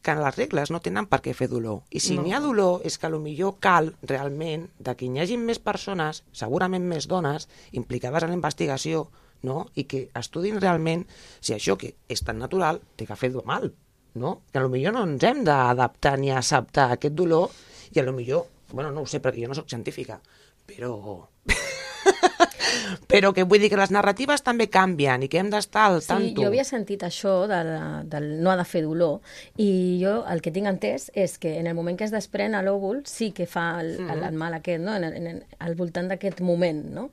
que 0.02 0.16
les 0.18 0.36
regles 0.38 0.72
no 0.74 0.80
tenen 0.82 1.06
per 1.10 1.22
què 1.22 1.34
fer 1.38 1.48
dolor. 1.52 1.84
I 1.90 2.00
si 2.00 2.16
No. 2.16 2.24
n'hi 2.24 2.34
ha 2.34 2.40
dolor, 2.42 2.82
és 2.86 2.98
que 2.98 3.10
millor 3.20 3.60
cal 3.60 3.96
realment 4.02 4.70
de 4.80 4.96
que 4.96 5.06
hi 5.06 5.20
hagi 5.20 5.38
més 5.38 5.60
persones, 5.60 6.24
segurament 6.34 6.84
més 6.88 7.08
dones, 7.08 7.48
implicades 7.72 8.24
en 8.24 8.30
la 8.30 8.36
investigació, 8.36 9.10
no? 9.44 9.68
i 9.76 9.84
que 9.86 10.10
estudin 10.16 10.60
realment 10.62 11.06
si 11.40 11.54
això 11.54 11.78
que 11.78 11.96
és 12.10 12.22
tan 12.24 12.40
natural 12.40 12.82
té 12.96 13.06
que 13.06 13.16
fer 13.16 13.32
mal. 13.46 13.74
No? 14.14 14.42
Que 14.52 14.60
millor 14.70 14.94
no 14.94 15.04
ens 15.08 15.24
hem 15.24 15.44
d'adaptar 15.48 16.18
ni 16.20 16.32
acceptar 16.32 16.92
aquest 16.92 17.16
dolor 17.16 17.50
i 17.94 18.00
a 18.00 18.04
lo 18.04 18.12
millor, 18.14 18.48
bueno, 18.74 18.92
no 18.92 19.02
ho 19.02 19.08
sé 19.08 19.22
perquè 19.22 19.42
jo 19.44 19.48
no 19.48 19.56
sóc 19.56 19.70
científica, 19.70 20.20
però... 20.68 21.30
però 23.08 23.34
que 23.34 23.44
vull 23.44 23.60
dir 23.62 23.70
que 23.70 23.78
les 23.80 23.92
narratives 23.92 24.44
també 24.44 24.68
canvien 24.70 25.24
i 25.24 25.30
que 25.32 25.40
hem 25.40 25.50
d'estar 25.52 25.88
al 25.92 26.02
Sí, 26.02 26.08
tanto. 26.08 26.42
jo 26.42 26.48
havia 26.48 26.64
sentit 26.68 27.04
això 27.04 27.48
de 27.48 27.62
del 28.12 28.30
no 28.44 28.52
ha 28.52 28.58
de 28.58 28.66
fer 28.66 28.82
dolor 28.84 29.20
i 29.58 30.00
jo 30.04 30.26
el 30.28 30.42
que 30.42 30.52
tinc 30.52 30.68
entès 30.68 31.10
és 31.14 31.38
que 31.38 31.58
en 31.60 31.68
el 31.68 31.76
moment 31.76 31.98
que 31.98 32.06
es 32.08 32.12
desprèn 32.14 32.56
a 32.56 32.62
l'òvul 32.66 33.04
sí 33.06 33.32
que 33.32 33.46
fa 33.46 33.80
el, 33.82 33.92
Mm-hmm. 34.02 34.14
el, 34.14 34.24
el 34.24 34.36
mal 34.40 34.54
aquest, 34.56 34.82
no? 34.82 34.96
En, 34.96 35.04
en, 35.04 35.28
en, 35.28 35.44
al 35.60 35.76
voltant 35.76 36.08
d'aquest 36.10 36.40
moment, 36.42 36.80
no? 36.96 37.10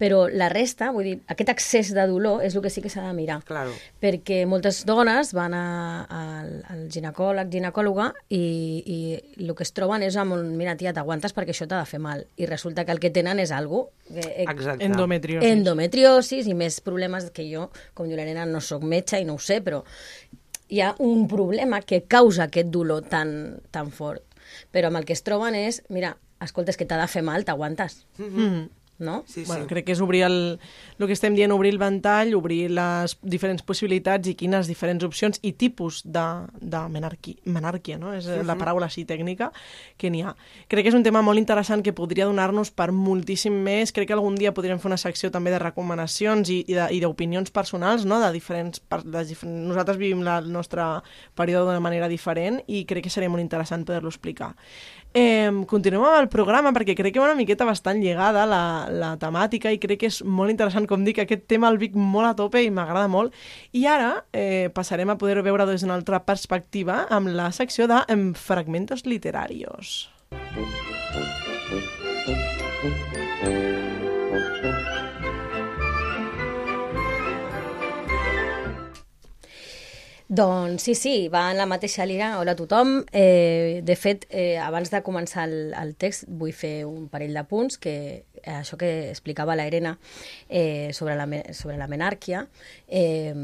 Però 0.00 0.24
la 0.32 0.48
resta, 0.48 0.90
vull 0.94 1.04
dir, 1.04 1.14
aquest 1.30 1.50
excés 1.52 1.90
de 1.94 2.06
dolor 2.08 2.42
és 2.42 2.56
el 2.56 2.62
que 2.64 2.70
sí 2.72 2.80
que 2.82 2.88
s'ha 2.90 3.04
de 3.06 3.12
mirar. 3.14 3.40
Claro. 3.46 3.70
Perquè 4.02 4.42
moltes 4.48 4.82
dones 4.88 5.32
van 5.36 5.54
a, 5.54 5.62
al, 6.08 6.50
al 6.72 6.86
ginecòleg, 6.90 7.50
ginecòloga 7.52 8.08
i, 8.32 8.42
i 8.86 8.98
el 9.44 9.54
que 9.54 9.62
es 9.66 9.72
troben 9.76 10.02
és 10.02 10.16
amb 10.16 10.34
un, 10.38 10.54
mira 10.58 10.74
tia, 10.80 10.92
t'aguantes 10.96 11.34
perquè 11.36 11.52
això 11.54 11.68
t'ha 11.68 11.82
de 11.84 11.90
fer 11.90 12.00
mal. 12.02 12.24
I 12.36 12.46
resulta 12.50 12.84
que 12.84 12.92
el 12.96 13.00
que 13.02 13.10
tenen 13.14 13.38
és 13.42 13.52
algo 13.52 13.90
que, 14.08 14.24
Exacte. 14.48 14.84
Endometriosis. 15.02 15.50
endometriosis 15.52 16.46
i 16.48 16.54
més 16.54 16.80
problemes 16.80 17.30
que 17.34 17.44
jo, 17.50 17.68
com 17.94 18.08
diu 18.08 18.16
l'Helena, 18.16 18.46
no 18.46 18.60
sóc 18.60 18.82
metge 18.82 19.20
i 19.20 19.24
no 19.28 19.34
ho 19.34 19.42
sé, 19.42 19.60
però 19.64 19.82
hi 20.72 20.80
ha 20.80 20.94
un 21.04 21.26
problema 21.28 21.82
que 21.82 22.02
causa 22.08 22.44
aquest 22.48 22.70
dolor 22.72 23.02
tan, 23.10 23.60
tan 23.70 23.90
fort. 23.92 24.22
Però 24.72 24.88
amb 24.88 24.96
el 25.00 25.04
que 25.08 25.12
es 25.16 25.22
troben 25.22 25.54
és, 25.54 25.82
mira, 25.88 26.16
escolta, 26.42 26.72
és 26.72 26.76
que 26.80 26.86
t'ha 26.88 26.98
de 27.00 27.08
fer 27.08 27.22
mal, 27.22 27.44
t'aguantes, 27.44 28.06
Mm. 28.18 28.68
No? 29.02 29.24
Sí, 29.26 29.44
Bueno, 29.46 29.64
sí. 29.66 29.68
crec 29.74 29.84
que 29.86 29.92
és 29.96 30.00
obrir 30.00 30.22
el, 30.24 30.36
el 30.98 31.06
que 31.06 31.12
estem 31.12 31.34
dient, 31.34 31.52
obrir 31.52 31.72
el 31.74 31.78
ventall, 31.82 32.32
obrir 32.38 32.70
les 32.70 33.16
diferents 33.22 33.62
possibilitats 33.66 34.28
i 34.30 34.34
quines 34.38 34.70
diferents 34.70 35.04
opcions 35.04 35.40
i 35.42 35.52
tipus 35.58 36.00
de, 36.06 36.22
de 36.60 36.80
menarquia, 36.88 37.36
menarquia, 37.44 37.98
no? 37.98 38.14
És 38.14 38.26
la 38.46 38.56
paraula 38.56 38.86
així 38.86 39.04
tècnica 39.04 39.50
que 39.98 40.10
n'hi 40.10 40.22
ha. 40.22 40.32
Crec 40.70 40.86
que 40.86 40.92
és 40.92 40.96
un 40.98 41.02
tema 41.04 41.20
molt 41.22 41.38
interessant 41.42 41.82
que 41.82 41.92
podria 41.92 42.26
donar-nos 42.30 42.70
per 42.70 42.90
moltíssim 42.92 43.52
més. 43.66 43.92
Crec 43.92 44.08
que 44.08 44.16
algun 44.16 44.36
dia 44.38 44.54
podríem 44.54 44.78
fer 44.80 44.88
una 44.92 45.00
secció 45.00 45.30
també 45.34 45.50
de 45.50 45.58
recomanacions 45.58 46.48
i, 46.54 46.62
i 46.68 47.00
d'opinions 47.02 47.50
personals, 47.50 48.06
no? 48.06 48.20
De 48.22 48.30
diferents, 48.32 48.80
per- 48.80 49.02
de 49.04 49.24
diferents... 49.26 49.68
Nosaltres 49.72 49.98
vivim 49.98 50.22
la, 50.22 50.38
el 50.38 50.52
nostre 50.52 50.82
període 51.34 51.66
d'una 51.66 51.80
manera 51.82 52.08
diferent 52.08 52.60
i 52.68 52.84
crec 52.86 53.04
que 53.08 53.10
seria 53.10 53.28
molt 53.32 53.42
interessant 53.42 53.84
poder-lo 53.88 54.08
explicar. 54.12 54.54
Eh, 55.12 55.50
continuem 55.68 56.06
amb 56.08 56.22
el 56.22 56.28
programa 56.32 56.70
perquè 56.72 56.94
crec 56.96 57.12
que 57.12 57.20
va 57.20 57.28
una 57.28 57.36
miqueta 57.36 57.66
bastant 57.68 58.00
lligada 58.00 58.46
la, 58.48 58.62
la 58.88 59.10
temàtica 59.20 59.72
i 59.72 59.80
crec 59.82 60.00
que 60.00 60.08
és 60.08 60.22
molt 60.24 60.52
interessant, 60.52 60.88
com 60.88 61.04
dic, 61.04 61.20
aquest 61.20 61.44
tema 61.52 61.68
el 61.68 61.76
vic 61.82 61.98
molt 61.98 62.30
a 62.30 62.34
tope 62.38 62.62
i 62.64 62.72
m'agrada 62.72 63.10
molt. 63.12 63.36
I 63.76 63.84
ara 63.92 64.12
eh, 64.32 64.72
passarem 64.72 65.12
a 65.12 65.18
poder 65.20 65.42
veure 65.44 65.68
des 65.68 65.84
d'una 65.84 65.98
altra 66.00 66.22
perspectiva 66.24 67.04
amb 67.12 67.28
la 67.36 67.50
secció 67.52 67.90
de 67.90 68.00
fragmentos 68.40 69.04
literarios. 69.04 70.08
Doncs 80.32 80.80
sí, 80.86 80.94
sí, 80.94 81.28
va 81.28 81.50
en 81.52 81.58
la 81.60 81.66
mateixa 81.68 82.06
línia. 82.08 82.38
Hola 82.40 82.54
a 82.54 82.56
tothom. 82.56 83.02
Eh, 83.12 83.82
de 83.84 83.96
fet, 84.00 84.22
eh, 84.30 84.56
abans 84.56 84.88
de 84.88 85.02
començar 85.04 85.42
el, 85.44 85.74
el 85.76 85.92
text 86.00 86.24
vull 86.40 86.54
fer 86.56 86.86
un 86.88 87.10
parell 87.12 87.36
de 87.36 87.42
punts 87.50 87.76
que 87.76 87.92
eh, 88.40 88.54
això 88.54 88.78
que 88.80 88.88
explicava 89.10 89.52
la 89.60 89.66
Irene 89.68 89.98
eh, 90.48 90.88
sobre, 90.96 91.18
la, 91.20 91.26
sobre 91.52 91.76
la 91.76 91.90
menàrquia. 91.90 92.46
Eh, 92.88 93.34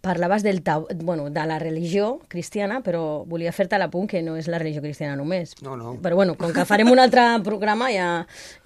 parlaves 0.00 0.42
del 0.42 0.62
tab 0.62 0.86
bueno, 1.02 1.30
de 1.30 1.46
la 1.46 1.58
religió 1.58 2.20
cristiana, 2.28 2.80
però 2.84 3.24
volia 3.26 3.52
fer-te 3.52 3.78
l'apunt 3.80 4.08
que 4.10 4.22
no 4.22 4.36
és 4.40 4.48
la 4.50 4.58
religió 4.60 4.82
cristiana 4.84 5.16
només. 5.16 5.54
No, 5.64 5.76
no. 5.80 5.96
Però 6.02 6.18
bueno, 6.18 6.36
com 6.40 6.52
que 6.54 6.66
farem 6.68 6.90
un 6.92 7.00
altre 7.02 7.24
programa 7.46 7.90
ja, 7.92 8.08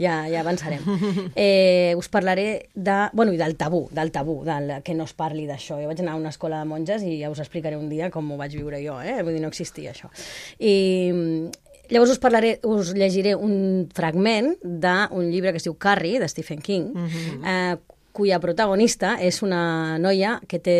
ja, 0.01 0.23
ja 0.31 0.43
avançarem. 0.45 0.85
Eh, 1.39 1.95
us 1.97 2.09
parlaré 2.11 2.69
de, 2.75 2.95
bueno, 3.13 3.33
i 3.33 3.39
del 3.39 3.55
tabú, 3.57 3.87
del 3.95 4.11
tabú, 4.13 4.41
del 4.45 4.71
que 4.83 4.95
no 4.97 5.05
es 5.07 5.15
parli 5.17 5.47
d'això. 5.47 5.79
Jo 5.81 5.91
vaig 5.91 6.01
anar 6.03 6.17
a 6.17 6.21
una 6.21 6.33
escola 6.33 6.59
de 6.59 6.69
monges 6.69 7.05
i 7.07 7.19
ja 7.21 7.31
us 7.31 7.41
explicaré 7.43 7.79
un 7.79 7.89
dia 7.89 8.11
com 8.11 8.27
ho 8.33 8.39
vaig 8.41 8.57
viure 8.59 8.81
jo, 8.83 8.99
eh? 9.01 9.21
vull 9.23 9.37
dir, 9.37 9.43
no 9.45 9.51
existia 9.53 9.93
això. 9.95 10.11
I 10.59 10.75
mm, 11.13 11.69
llavors 11.93 12.13
us 12.17 12.23
parlaré, 12.23 12.57
us 12.69 12.93
llegiré 12.97 13.35
un 13.35 13.89
fragment 13.95 14.55
d'un 14.63 15.31
llibre 15.31 15.53
que 15.53 15.63
es 15.63 15.69
diu 15.69 15.77
Carrie, 15.81 16.21
de 16.21 16.29
Stephen 16.29 16.61
King, 16.65 16.91
eh, 17.45 17.77
cuya 18.19 18.41
protagonista 18.43 19.15
és 19.23 19.39
una 19.47 19.99
noia 20.03 20.41
que 20.51 20.59
té 20.59 20.79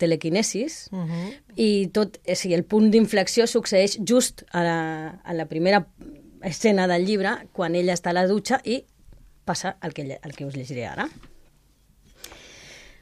telequinesis 0.00 0.88
Uh 0.90 1.06
-huh. 1.06 1.30
i 1.56 1.88
tot, 1.88 2.18
o 2.26 2.34
sigui, 2.34 2.54
el 2.54 2.64
punt 2.64 2.90
d'inflexió 2.90 3.46
succeeix 3.46 3.98
just 4.02 4.42
a 4.50 4.62
la, 4.62 5.08
a 5.22 5.32
la 5.34 5.46
primera 5.46 5.86
escena 6.42 6.86
del 6.86 7.06
llibre, 7.06 7.48
quan 7.52 7.74
ella 7.74 7.94
està 7.94 8.10
a 8.10 8.12
la 8.12 8.26
dutxa 8.26 8.60
i 8.64 8.84
passa 9.44 9.76
el 9.82 9.92
que, 9.92 10.18
el 10.22 10.32
que 10.34 10.44
us 10.44 10.54
llegiré 10.54 10.86
ara. 10.86 11.08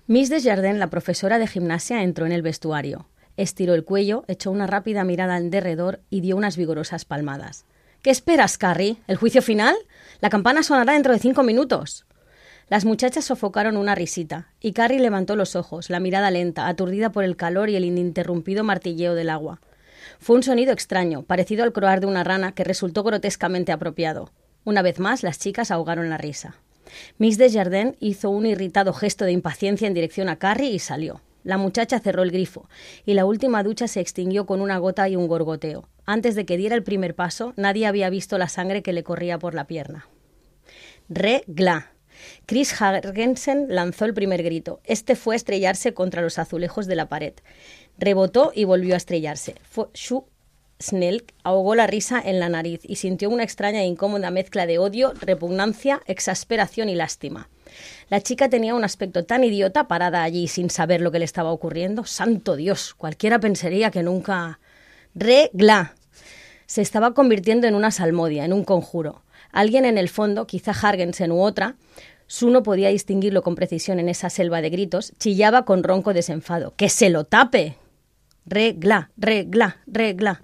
Miss 0.06 0.28
Desjardins, 0.28 0.78
la 0.78 0.90
profesora 0.90 1.38
de 1.38 1.46
gimnasia, 1.46 2.02
entró 2.02 2.26
en 2.26 2.32
el 2.32 2.42
vestuario. 2.42 3.06
Estiró 3.36 3.74
el 3.74 3.84
cuello, 3.84 4.24
echó 4.28 4.50
una 4.50 4.66
rápida 4.66 5.04
mirada 5.04 5.36
al 5.36 5.50
derredor 5.50 6.00
y 6.10 6.20
dio 6.20 6.36
unas 6.36 6.56
vigorosas 6.56 7.04
palmadas. 7.04 7.64
¿Qué 8.02 8.10
esperas, 8.10 8.58
Carrie? 8.58 8.96
¿El 9.06 9.16
juicio 9.16 9.42
final? 9.42 9.76
La 10.20 10.28
campana 10.28 10.62
sonará 10.62 10.92
dentro 10.92 11.12
de 11.12 11.18
cinco 11.20 11.42
minutos. 11.42 12.04
Las 12.72 12.86
muchachas 12.86 13.26
sofocaron 13.26 13.76
una 13.76 13.94
risita, 13.94 14.48
y 14.58 14.72
Carrie 14.72 14.98
levantó 14.98 15.36
los 15.36 15.56
ojos, 15.56 15.90
la 15.90 16.00
mirada 16.00 16.30
lenta, 16.30 16.68
aturdida 16.68 17.12
por 17.12 17.22
el 17.22 17.36
calor 17.36 17.68
y 17.68 17.76
el 17.76 17.84
ininterrumpido 17.84 18.64
martilleo 18.64 19.14
del 19.14 19.28
agua. 19.28 19.60
Fue 20.18 20.36
un 20.36 20.42
sonido 20.42 20.72
extraño, 20.72 21.22
parecido 21.22 21.64
al 21.64 21.74
croar 21.74 22.00
de 22.00 22.06
una 22.06 22.24
rana, 22.24 22.52
que 22.52 22.64
resultó 22.64 23.02
grotescamente 23.02 23.72
apropiado. 23.72 24.30
Una 24.64 24.80
vez 24.80 25.00
más, 25.00 25.22
las 25.22 25.38
chicas 25.38 25.70
ahogaron 25.70 26.08
la 26.08 26.16
risa. 26.16 26.56
Miss 27.18 27.36
Desjardins 27.36 27.94
hizo 28.00 28.30
un 28.30 28.46
irritado 28.46 28.94
gesto 28.94 29.26
de 29.26 29.32
impaciencia 29.32 29.86
en 29.86 29.92
dirección 29.92 30.30
a 30.30 30.36
Carrie 30.36 30.70
y 30.70 30.78
salió. 30.78 31.20
La 31.44 31.58
muchacha 31.58 31.98
cerró 31.98 32.22
el 32.22 32.30
grifo, 32.30 32.70
y 33.04 33.12
la 33.12 33.26
última 33.26 33.62
ducha 33.62 33.86
se 33.86 34.00
extinguió 34.00 34.46
con 34.46 34.62
una 34.62 34.78
gota 34.78 35.06
y 35.10 35.16
un 35.16 35.28
gorgoteo. 35.28 35.90
Antes 36.06 36.34
de 36.36 36.46
que 36.46 36.56
diera 36.56 36.74
el 36.74 36.84
primer 36.84 37.14
paso, 37.14 37.52
nadie 37.58 37.84
había 37.84 38.08
visto 38.08 38.38
la 38.38 38.48
sangre 38.48 38.82
que 38.82 38.94
le 38.94 39.04
corría 39.04 39.38
por 39.38 39.52
la 39.52 39.66
pierna. 39.66 40.08
Regla. 41.10 41.92
Chris 42.46 42.80
Hargensen 42.80 43.66
lanzó 43.68 44.04
el 44.04 44.14
primer 44.14 44.42
grito. 44.42 44.80
Este 44.84 45.16
fue 45.16 45.36
estrellarse 45.36 45.94
contra 45.94 46.22
los 46.22 46.38
azulejos 46.38 46.86
de 46.86 46.96
la 46.96 47.08
pared. 47.08 47.34
Rebotó 47.98 48.52
y 48.54 48.64
volvió 48.64 48.94
a 48.94 48.98
estrellarse. 48.98 49.54
Fue, 49.62 49.86
Shu 49.94 50.24
Snelk 50.82 51.32
ahogó 51.44 51.74
la 51.74 51.86
risa 51.86 52.20
en 52.22 52.40
la 52.40 52.48
nariz 52.48 52.80
y 52.82 52.96
sintió 52.96 53.30
una 53.30 53.44
extraña 53.44 53.80
e 53.80 53.86
incómoda 53.86 54.30
mezcla 54.30 54.66
de 54.66 54.78
odio, 54.78 55.12
repugnancia, 55.20 56.02
exasperación 56.06 56.88
y 56.88 56.94
lástima. 56.94 57.48
La 58.10 58.20
chica 58.20 58.48
tenía 58.50 58.74
un 58.74 58.84
aspecto 58.84 59.24
tan 59.24 59.44
idiota 59.44 59.88
parada 59.88 60.22
allí 60.22 60.48
sin 60.48 60.68
saber 60.68 61.00
lo 61.00 61.10
que 61.10 61.18
le 61.18 61.24
estaba 61.24 61.52
ocurriendo. 61.52 62.04
Santo 62.04 62.56
Dios, 62.56 62.94
cualquiera 62.94 63.38
pensaría 63.38 63.90
que 63.90 64.02
nunca... 64.02 64.58
Regla. 65.14 65.94
Se 66.66 66.80
estaba 66.80 67.12
convirtiendo 67.12 67.66
en 67.66 67.74
una 67.74 67.90
salmodia, 67.90 68.46
en 68.46 68.54
un 68.54 68.64
conjuro. 68.64 69.22
Alguien 69.50 69.84
en 69.84 69.98
el 69.98 70.08
fondo, 70.08 70.46
quizá 70.46 70.70
Hargensen 70.72 71.32
u 71.32 71.42
otra, 71.42 71.76
Su 72.32 72.48
no 72.48 72.62
podía 72.62 72.88
distinguirlo 72.88 73.42
con 73.42 73.54
precisión 73.54 74.00
en 74.00 74.08
esa 74.08 74.30
selva 74.30 74.62
de 74.62 74.70
gritos, 74.70 75.12
chillaba 75.18 75.66
con 75.66 75.82
ronco 75.82 76.14
desenfado. 76.14 76.72
¡Que 76.78 76.88
se 76.88 77.10
lo 77.10 77.24
tape! 77.24 77.76
Regla, 78.46 79.10
regla, 79.18 79.82
regla. 79.86 80.40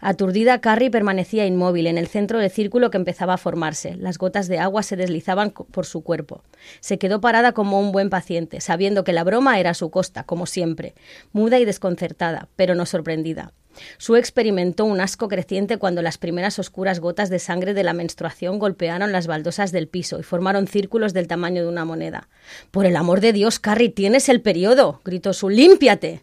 Aturdida, 0.00 0.60
Carrie 0.60 0.90
permanecía 0.90 1.46
inmóvil 1.46 1.88
en 1.88 1.98
el 1.98 2.06
centro 2.06 2.38
del 2.38 2.50
círculo 2.50 2.90
que 2.90 2.98
empezaba 2.98 3.34
a 3.34 3.38
formarse. 3.38 3.96
Las 3.96 4.18
gotas 4.18 4.46
de 4.46 4.58
agua 4.58 4.82
se 4.82 4.96
deslizaban 4.96 5.50
por 5.50 5.86
su 5.86 6.02
cuerpo. 6.02 6.44
Se 6.80 6.98
quedó 6.98 7.20
parada 7.20 7.52
como 7.52 7.80
un 7.80 7.90
buen 7.90 8.08
paciente, 8.08 8.60
sabiendo 8.60 9.02
que 9.02 9.12
la 9.12 9.24
broma 9.24 9.58
era 9.58 9.70
a 9.70 9.74
su 9.74 9.90
costa, 9.90 10.22
como 10.22 10.46
siempre, 10.46 10.94
muda 11.32 11.58
y 11.58 11.64
desconcertada, 11.64 12.48
pero 12.54 12.74
no 12.76 12.86
sorprendida. 12.86 13.52
Su 13.96 14.16
experimentó 14.16 14.84
un 14.84 15.00
asco 15.00 15.28
creciente 15.28 15.78
cuando 15.78 16.02
las 16.02 16.18
primeras 16.18 16.58
oscuras 16.58 17.00
gotas 17.00 17.30
de 17.30 17.38
sangre 17.38 17.74
de 17.74 17.84
la 17.84 17.92
menstruación 17.92 18.58
golpearon 18.58 19.12
las 19.12 19.26
baldosas 19.26 19.72
del 19.72 19.88
piso 19.88 20.18
y 20.18 20.22
formaron 20.22 20.66
círculos 20.66 21.12
del 21.12 21.28
tamaño 21.28 21.62
de 21.62 21.68
una 21.68 21.84
moneda. 21.84 22.28
Por 22.70 22.86
el 22.86 22.96
amor 22.96 23.20
de 23.20 23.32
Dios, 23.32 23.58
Carrie, 23.58 23.90
tienes 23.90 24.28
el 24.28 24.40
periodo, 24.40 25.00
gritó 25.04 25.32
su 25.32 25.48
límpiate. 25.48 26.22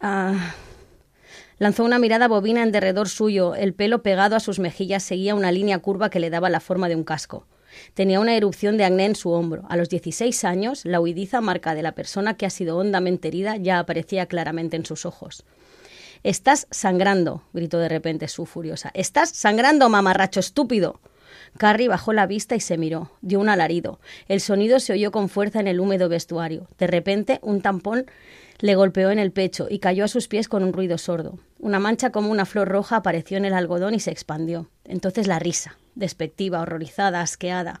Ah. 0.00 0.54
Lanzó 1.60 1.84
una 1.84 1.98
mirada 1.98 2.26
bobina 2.26 2.62
en 2.62 2.72
derredor 2.72 3.10
suyo. 3.10 3.54
El 3.54 3.74
pelo 3.74 4.02
pegado 4.02 4.34
a 4.34 4.40
sus 4.40 4.58
mejillas 4.58 5.02
seguía 5.02 5.34
una 5.34 5.52
línea 5.52 5.78
curva 5.78 6.08
que 6.08 6.18
le 6.18 6.30
daba 6.30 6.48
la 6.48 6.58
forma 6.58 6.88
de 6.88 6.96
un 6.96 7.04
casco. 7.04 7.46
Tenía 7.92 8.18
una 8.18 8.34
erupción 8.34 8.78
de 8.78 8.84
acné 8.84 9.04
en 9.04 9.14
su 9.14 9.28
hombro. 9.28 9.64
A 9.68 9.76
los 9.76 9.90
16 9.90 10.42
años, 10.44 10.86
la 10.86 11.00
huidiza 11.00 11.42
marca 11.42 11.74
de 11.74 11.82
la 11.82 11.92
persona 11.92 12.32
que 12.38 12.46
ha 12.46 12.50
sido 12.50 12.78
hondamente 12.78 13.28
herida 13.28 13.58
ya 13.58 13.78
aparecía 13.78 14.24
claramente 14.24 14.78
en 14.78 14.86
sus 14.86 15.04
ojos. 15.04 15.44
Estás 16.22 16.66
sangrando, 16.70 17.42
gritó 17.52 17.78
de 17.78 17.90
repente 17.90 18.26
su 18.28 18.46
furiosa. 18.46 18.90
Estás 18.94 19.28
sangrando, 19.28 19.90
mamarracho 19.90 20.40
estúpido. 20.40 20.98
Carrie 21.58 21.88
bajó 21.88 22.14
la 22.14 22.26
vista 22.26 22.56
y 22.56 22.60
se 22.60 22.78
miró. 22.78 23.10
Dio 23.20 23.38
un 23.38 23.50
alarido. 23.50 24.00
El 24.28 24.40
sonido 24.40 24.80
se 24.80 24.94
oyó 24.94 25.10
con 25.12 25.28
fuerza 25.28 25.60
en 25.60 25.68
el 25.68 25.78
húmedo 25.78 26.08
vestuario. 26.08 26.68
De 26.78 26.86
repente, 26.86 27.38
un 27.42 27.60
tampón 27.60 28.06
le 28.60 28.74
golpeó 28.74 29.10
en 29.10 29.18
el 29.18 29.32
pecho 29.32 29.66
y 29.70 29.78
cayó 29.78 30.04
a 30.04 30.08
sus 30.08 30.28
pies 30.28 30.48
con 30.48 30.62
un 30.62 30.72
ruido 30.72 30.98
sordo. 30.98 31.38
Una 31.58 31.78
mancha 31.78 32.10
como 32.10 32.30
una 32.30 32.46
flor 32.46 32.68
roja 32.68 32.96
apareció 32.96 33.36
en 33.36 33.44
el 33.44 33.54
algodón 33.54 33.94
y 33.94 34.00
se 34.00 34.10
expandió. 34.10 34.68
Entonces 34.84 35.26
la 35.26 35.38
risa, 35.38 35.78
despectiva, 35.94 36.60
horrorizada, 36.60 37.20
asqueada. 37.20 37.80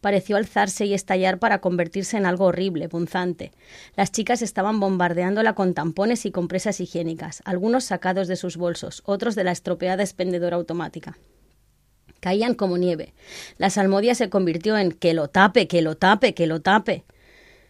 Pareció 0.00 0.36
alzarse 0.36 0.86
y 0.86 0.94
estallar 0.94 1.38
para 1.38 1.60
convertirse 1.60 2.16
en 2.16 2.26
algo 2.26 2.46
horrible, 2.46 2.88
punzante. 2.88 3.52
Las 3.96 4.12
chicas 4.12 4.42
estaban 4.42 4.80
bombardeándola 4.80 5.54
con 5.54 5.74
tampones 5.74 6.24
y 6.26 6.30
compresas 6.30 6.80
higiénicas, 6.80 7.42
algunos 7.44 7.84
sacados 7.84 8.28
de 8.28 8.36
sus 8.36 8.56
bolsos, 8.56 9.02
otros 9.04 9.34
de 9.34 9.44
la 9.44 9.52
estropeada 9.52 10.02
expendedora 10.02 10.56
automática. 10.56 11.18
Caían 12.20 12.54
como 12.54 12.78
nieve. 12.78 13.14
La 13.58 13.70
salmodia 13.70 14.14
se 14.14 14.28
convirtió 14.28 14.76
en 14.76 14.92
que 14.92 15.14
lo 15.14 15.28
tape, 15.28 15.68
que 15.68 15.82
lo 15.82 15.96
tape, 15.96 16.34
que 16.34 16.46
lo 16.46 16.60
tape. 16.60 17.04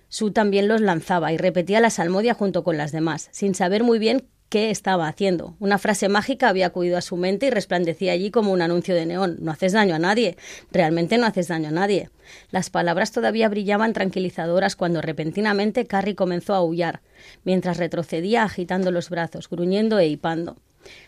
Su 0.09 0.33
también 0.33 0.69
los 0.69 0.81
lanzaba 0.81 1.33
y 1.33 1.37
repetía 1.37 1.81
la 1.81 1.91
salmodia 1.91 2.35
junto 2.35 2.65
con 2.65 2.77
las 2.77 2.93
demás, 2.93 3.29
sin 3.31 3.55
saber 3.55 3.85
muy 3.85 3.99
bien 3.99 4.27
qué 4.49 4.71
estaba 4.71 5.09
haciendo. 5.09 5.55
Una 5.61 5.79
frase 5.79 6.09
mágica 6.09 6.49
había 6.49 6.67
acudido 6.67 6.97
a 6.97 7.03
su 7.03 7.17
mente 7.17 7.47
y 7.47 7.51
resplandecía 7.51 8.13
allí 8.13 8.31
como 8.31 8.53
un 8.53 8.63
anuncio 8.63 8.95
de 8.95 9.07
neón. 9.07 9.37
No 9.41 9.53
haces 9.53 9.73
daño 9.73 9.95
a 9.95 9.99
nadie. 9.99 10.37
Realmente 10.73 11.19
no 11.19 11.27
haces 11.27 11.49
daño 11.49 11.69
a 11.69 11.73
nadie. 11.73 12.11
Las 12.51 12.71
palabras 12.71 13.13
todavía 13.13 13.49
brillaban 13.49 13.93
tranquilizadoras 13.93 14.77
cuando 14.77 15.03
repentinamente 15.03 15.87
Carrie 15.87 16.15
comenzó 16.15 16.55
a 16.55 16.59
aullar, 16.59 17.03
mientras 17.45 17.77
retrocedía 17.77 18.45
agitando 18.45 18.91
los 18.91 19.11
brazos, 19.11 19.51
gruñendo 19.51 19.99
e 19.99 20.09
hipando. 20.09 20.57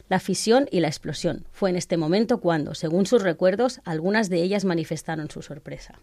La 0.09 0.21
fisión 0.21 0.69
y 0.71 0.81
la 0.81 0.89
explosión. 0.89 1.47
Fue 1.53 1.71
en 1.71 1.77
este 1.77 1.97
momento 1.97 2.41
cuando, 2.41 2.75
según 2.75 3.07
sus 3.07 3.23
recuerdos, 3.23 3.81
algunas 3.85 4.29
de 4.29 4.43
ellas 4.43 4.67
manifestaron 4.67 5.31
su 5.31 5.41
sorpresa. 5.41 5.99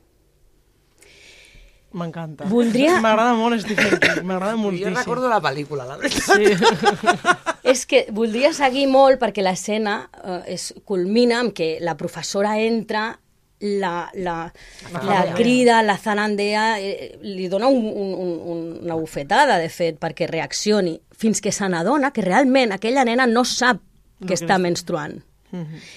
M'encanta. 1.93 2.45
Voldria- 2.51 2.99
M'agrada 3.01 3.33
molt 3.33 3.61
Stephen 3.63 3.99
King, 3.99 4.23
m'agrada 4.27 4.51
Jo 4.53 4.57
moltíssim. 4.57 4.93
recordo 4.95 5.29
la 5.29 5.39
pel·lícula, 5.41 5.85
la 5.87 5.95
veritat. 5.97 6.35
Sí. 6.35 7.63
És 7.63 7.85
que 7.85 8.05
voldria 8.11 8.51
seguir 8.53 8.87
molt 8.91 9.19
perquè 9.21 9.41
l'escena 9.43 10.09
eh, 10.23 10.41
es 10.55 10.73
culmina 10.85 11.39
amb 11.39 11.53
que 11.55 11.77
la 11.81 11.95
professora 11.97 12.57
entra, 12.59 13.19
la, 13.59 14.09
la, 14.13 14.53
la, 14.93 14.99
zarandea. 14.99 15.33
crida, 15.35 15.81
la 15.81 15.97
zarandea, 15.97 16.65
eh, 16.79 17.17
li 17.23 17.47
dona 17.49 17.67
un, 17.67 17.85
un, 17.87 18.11
un, 18.45 18.79
una 18.83 18.95
bufetada, 18.99 19.57
de 19.57 19.69
fet, 19.69 19.97
perquè 19.99 20.27
reaccioni, 20.29 20.99
fins 21.17 21.41
que 21.41 21.51
se 21.51 21.67
n'adona 21.67 22.11
que 22.13 22.21
realment 22.21 22.71
aquella 22.75 23.03
nena 23.07 23.25
no 23.25 23.43
sap 23.45 23.79
que 24.19 24.27
que 24.27 24.33
està 24.37 24.57
menstruant. 24.59 25.23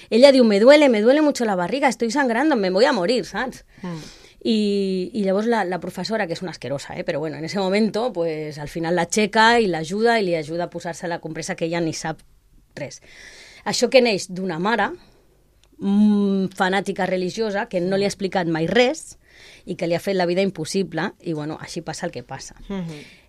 Ella 0.09 0.31
diu, 0.31 0.45
me 0.45 0.59
duele, 0.61 0.87
me 0.89 1.01
duele 1.01 1.21
mucho 1.21 1.43
la 1.45 1.55
barriga, 1.55 1.87
estoy 1.89 2.09
sangrando, 2.09 2.55
me 2.55 2.69
voy 2.71 2.85
a 2.85 2.93
morir, 2.93 3.25
saps? 3.25 3.65
Y, 4.43 5.11
y 5.13 5.23
llavors 5.23 5.45
la, 5.45 5.63
la 5.65 5.79
professora, 5.79 6.25
que 6.25 6.33
és 6.33 6.41
una 6.41 6.49
asquerosa, 6.49 6.95
eh? 6.97 7.03
però 7.05 7.19
bueno, 7.19 7.37
en 7.37 7.45
ese 7.45 7.59
momento, 7.59 8.11
pues, 8.11 8.57
al 8.57 8.69
final 8.69 8.95
la 8.95 9.05
checa 9.05 9.59
i 9.61 9.67
l'ajuda 9.69 10.17
i 10.17 10.25
li 10.25 10.33
ajuda 10.35 10.65
a 10.65 10.73
posar-se 10.73 11.07
la 11.07 11.19
compresa 11.21 11.55
que 11.55 11.67
ella 11.69 11.81
ni 11.81 11.93
sap 11.93 12.23
res. 12.73 13.03
Això 13.69 13.91
que 13.93 14.01
neix 14.01 14.25
d'una 14.33 14.57
mare 14.57 14.89
mm, 15.77 16.57
fanàtica 16.57 17.05
religiosa 17.05 17.67
que 17.69 17.83
no 17.85 17.99
li 18.01 18.07
ha 18.07 18.09
explicat 18.09 18.49
mai 18.49 18.65
res 18.65 19.19
i 19.69 19.77
que 19.77 19.85
li 19.85 19.93
ha 19.93 20.01
fet 20.01 20.17
la 20.17 20.25
vida 20.25 20.41
impossible 20.41 21.11
i 21.21 21.35
bueno, 21.37 21.59
així 21.61 21.85
passa 21.85 22.07
el 22.07 22.11
que 22.11 22.23
passa. 22.25 22.57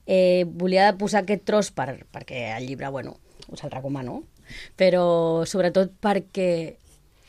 eh, 0.06 0.44
volia 0.48 0.94
posar 0.98 1.22
aquest 1.22 1.44
tros 1.44 1.70
per, 1.76 2.06
perquè 2.12 2.56
el 2.56 2.66
llibre, 2.66 2.88
bueno, 2.88 3.18
us 3.48 3.64
el 3.64 3.70
recomano, 3.70 4.22
però 4.76 5.44
sobretot 5.46 5.92
perquè 6.00 6.48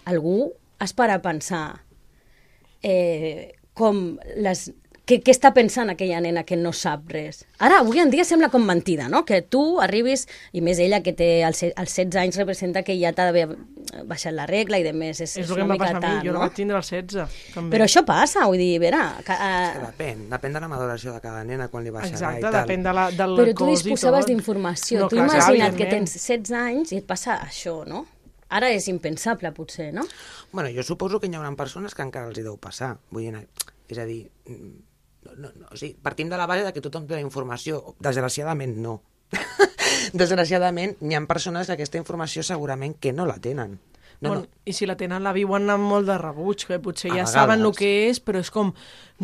algú 0.05 0.53
es 0.79 0.93
para 0.93 1.15
a 1.15 1.21
pensar 1.21 1.83
eh, 2.81 3.53
com 3.77 4.17
les... 4.37 4.71
Què, 5.03 5.17
què 5.19 5.33
està 5.33 5.49
pensant 5.51 5.89
aquella 5.91 6.21
nena 6.23 6.45
que 6.47 6.55
no 6.55 6.71
sap 6.71 7.09
res? 7.11 7.41
Ara, 7.59 7.81
avui 7.81 7.99
en 7.99 8.07
dia 8.07 8.23
sembla 8.23 8.47
com 8.47 8.63
mentida, 8.63 9.09
no? 9.11 9.25
Que 9.27 9.41
tu 9.43 9.81
arribis, 9.83 10.23
i 10.55 10.61
més 10.63 10.79
ella 10.79 11.01
que 11.03 11.11
té 11.11 11.41
els, 11.43 11.59
els 11.67 11.95
16 11.97 12.15
anys 12.21 12.39
representa 12.39 12.85
que 12.87 12.95
ja 12.95 13.11
t'ha 13.11 13.25
d'haver 13.27 13.57
baixat 14.07 14.31
la 14.31 14.45
regla 14.47 14.79
i 14.79 14.85
de 14.87 14.93
més, 14.95 15.19
és, 15.19 15.33
És 15.35 15.43
és 15.43 15.51
el 15.51 15.59
que 15.59 15.65
em 15.65 15.73
va 15.73 15.77
passar 15.81 15.99
a 15.99 16.05
mi, 16.05 16.13
jo 16.23 16.31
la 16.31 16.37
no? 16.37 16.45
vaig 16.45 16.55
tindre 16.55 16.79
als 16.79 16.93
16. 16.95 17.35
També. 17.51 17.75
Però 17.75 17.89
això 17.89 18.05
passa, 18.07 18.47
vull 18.47 18.63
dir, 18.63 18.77
a 18.79 18.83
veure... 18.85 19.03
Que, 19.27 19.35
uh, 19.35 19.83
Depèn, 19.89 20.23
depèn 20.31 20.55
de 20.55 20.63
la 20.63 20.71
maduració 20.71 21.17
de 21.17 21.19
cada 21.27 21.43
nena 21.51 21.67
quan 21.67 21.83
li 21.83 21.91
baixarà 21.91 22.15
Exacte, 22.15 22.39
i 22.39 22.47
tal. 22.47 22.57
depèn 22.61 22.87
de 22.87 22.95
la, 22.95 23.09
del 23.11 23.37
Però 23.41 23.59
tu 23.59 23.69
disposaves 23.73 24.31
d'informació. 24.31 25.03
No, 25.03 25.11
tu 25.11 25.19
clar, 25.19 25.27
imagina't 25.27 25.75
que 25.83 25.91
tens 25.91 26.15
16 26.15 26.55
anys 26.63 26.95
i 26.95 27.03
et 27.03 27.11
passa 27.11 27.41
això, 27.43 27.81
no? 27.91 28.05
Ara 28.53 28.69
és 28.71 28.87
impensable, 28.91 29.49
potser, 29.57 29.89
no? 29.95 30.03
Bueno, 30.51 30.69
jo 30.75 30.83
suposo 30.85 31.19
que 31.19 31.27
hi 31.27 31.33
haurà 31.37 31.49
persones 31.57 31.95
que 31.97 32.03
encara 32.05 32.29
els 32.29 32.37
hi 32.37 32.43
deu 32.45 32.57
passar. 32.61 32.95
Vull 33.09 33.25
dir, 33.25 33.47
és 33.89 33.97
a 33.97 34.05
dir, 34.05 34.19
mm, 34.45 34.73
no, 35.25 35.31
no, 35.37 35.49
no, 35.55 35.67
o 35.71 35.77
sigui, 35.79 35.95
partim 36.01 36.29
de 36.29 36.37
la 36.37 36.45
base 36.49 36.63
de 36.67 36.73
que 36.75 36.81
tothom 36.83 37.07
té 37.07 37.15
la 37.17 37.23
informació. 37.25 37.95
Desgraciadament, 37.99 38.77
no. 38.77 38.99
Desgraciadament, 40.13 40.97
hi 41.01 41.15
ha 41.17 41.21
persones 41.29 41.67
que 41.67 41.73
aquesta 41.77 41.97
informació 42.01 42.43
segurament 42.43 42.95
que 43.01 43.13
no 43.13 43.25
la 43.25 43.39
tenen. 43.41 43.79
No, 44.21 44.29
bueno, 44.29 44.43
no. 44.45 44.61
I 44.65 44.73
si 44.73 44.85
la 44.87 44.95
tenen, 44.95 45.23
la 45.25 45.33
viuen 45.35 45.67
amb 45.73 45.83
molt 45.89 46.07
de 46.07 46.15
rebuig, 46.21 46.63
que 46.69 46.77
potser 46.79 47.09
A 47.11 47.13
ja 47.13 47.15
vegades. 47.23 47.33
saben 47.33 47.65
el 47.65 47.73
que 47.75 47.89
és, 48.09 48.21
però 48.23 48.39
és 48.39 48.51
com, 48.53 48.69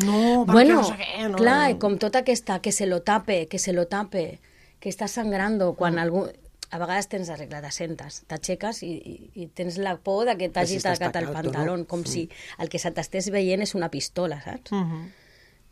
no, 0.04 0.18
perquè 0.44 0.52
bueno, 0.52 0.74
no 0.80 0.84
sé 0.88 0.96
què, 1.00 1.28
no. 1.30 1.38
clar, 1.38 1.70
i 1.72 1.78
com 1.80 1.96
tota 2.02 2.20
aquesta, 2.24 2.58
que 2.60 2.72
se 2.72 2.86
lo 2.90 3.00
tape, 3.06 3.46
que 3.48 3.58
se 3.58 3.72
lo 3.72 3.86
tape, 3.88 4.40
que 4.80 4.90
està 4.92 5.08
sangrando, 5.08 5.74
quan 5.76 5.94
Mm. 5.94 5.98
algú... 6.04 6.26
A 6.70 6.78
vegades 6.78 7.08
tens 7.10 7.30
la 7.32 7.36
regla 7.38 7.60
de 7.64 7.70
sentes, 7.74 8.20
t'aixeques 8.30 8.82
i, 8.86 8.90
i, 8.94 9.14
i 9.42 9.46
tens 9.58 9.78
la 9.82 9.96
por 9.98 10.22
de 10.28 10.36
que 10.38 10.50
t'hagi 10.54 10.78
si 10.78 10.84
tacat 10.84 11.16
el 11.18 11.30
o 11.30 11.32
no. 11.32 11.38
pantaló, 11.38 11.78
com 11.90 12.04
si 12.06 12.28
el 12.62 12.70
que 12.70 12.78
se 12.78 12.92
t'estés 12.94 13.30
veient 13.34 13.64
és 13.66 13.74
una 13.74 13.90
pistola, 13.90 14.38
saps? 14.44 14.70
Mhm. 14.76 15.08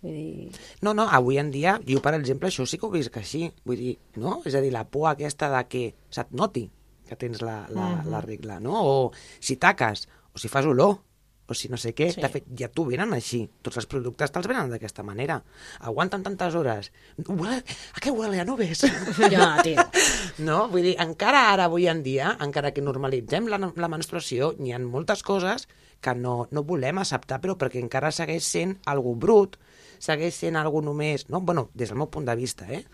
Vull 0.03 0.15
dir... 0.15 0.49
No, 0.83 0.95
no, 0.95 1.09
avui 1.11 1.39
en 1.43 1.53
dia, 1.55 1.79
jo, 1.87 2.03
per 2.03 2.15
exemple, 2.19 2.51
això 2.51 2.67
sí 2.67 2.79
que 2.79 2.87
ho 2.87 2.91
visc 2.91 3.17
així. 3.19 3.49
Vull 3.67 3.81
dir, 3.81 3.95
no? 4.23 4.41
És 4.47 4.55
a 4.55 4.63
dir, 4.63 4.71
la 4.75 4.85
por 4.87 5.09
aquesta 5.11 5.51
de 5.55 5.63
que 5.71 5.85
se't 6.15 6.31
noti 6.31 6.69
que 7.09 7.17
tens 7.17 7.41
la, 7.43 7.63
la, 7.73 7.89
la 8.05 8.21
regla, 8.21 8.59
no? 8.61 8.77
O 8.85 9.13
si 9.41 9.57
taques, 9.57 10.07
o 10.35 10.39
si 10.39 10.51
fas 10.53 10.67
olor, 10.69 10.99
o 11.49 11.57
si 11.57 11.71
no 11.73 11.79
sé 11.81 11.95
què. 11.97 12.11
Sí. 12.13 12.21
De 12.21 12.29
fet, 12.33 12.47
ja 12.61 12.69
t'ho 12.69 12.85
venen 12.89 13.15
així. 13.17 13.41
Tots 13.65 13.81
els 13.81 13.89
productes 13.91 14.33
te'ls 14.35 14.49
venen 14.51 14.71
d'aquesta 14.73 15.05
manera. 15.07 15.39
Aguanten 15.89 16.23
tantes 16.27 16.57
hores. 16.59 16.93
Huele, 17.25 17.63
¿A 17.97 18.03
què 18.05 18.13
huele 18.13 18.43
a 18.43 18.47
nubes? 18.49 18.85
Ja, 19.33 19.57
tio. 19.65 19.83
No? 20.49 20.61
Vull 20.71 20.85
dir, 20.91 20.95
encara 21.03 21.49
ara, 21.55 21.67
avui 21.67 21.89
en 21.91 22.05
dia, 22.05 22.35
encara 22.45 22.71
que 22.77 22.85
normalitzem 22.85 23.49
la, 23.51 23.59
la 23.59 23.91
menstruació, 23.91 24.53
n'hi 24.61 24.77
ha 24.77 24.79
moltes 24.83 25.25
coses 25.27 25.67
que 26.05 26.15
no, 26.15 26.47
no 26.55 26.63
volem 26.63 27.01
acceptar, 27.01 27.41
però 27.43 27.57
perquè 27.59 27.81
encara 27.83 28.13
segueix 28.15 28.47
sent 28.47 28.77
algú 28.87 29.17
brut, 29.19 29.57
segueix 29.99 30.37
sent 30.37 30.61
algú 30.61 30.85
només... 30.85 31.27
No? 31.33 31.41
Bueno, 31.41 31.71
des 31.75 31.91
del 31.91 31.99
meu 31.99 32.11
punt 32.13 32.29
de 32.29 32.37
vista, 32.39 32.69
eh? 32.71 32.85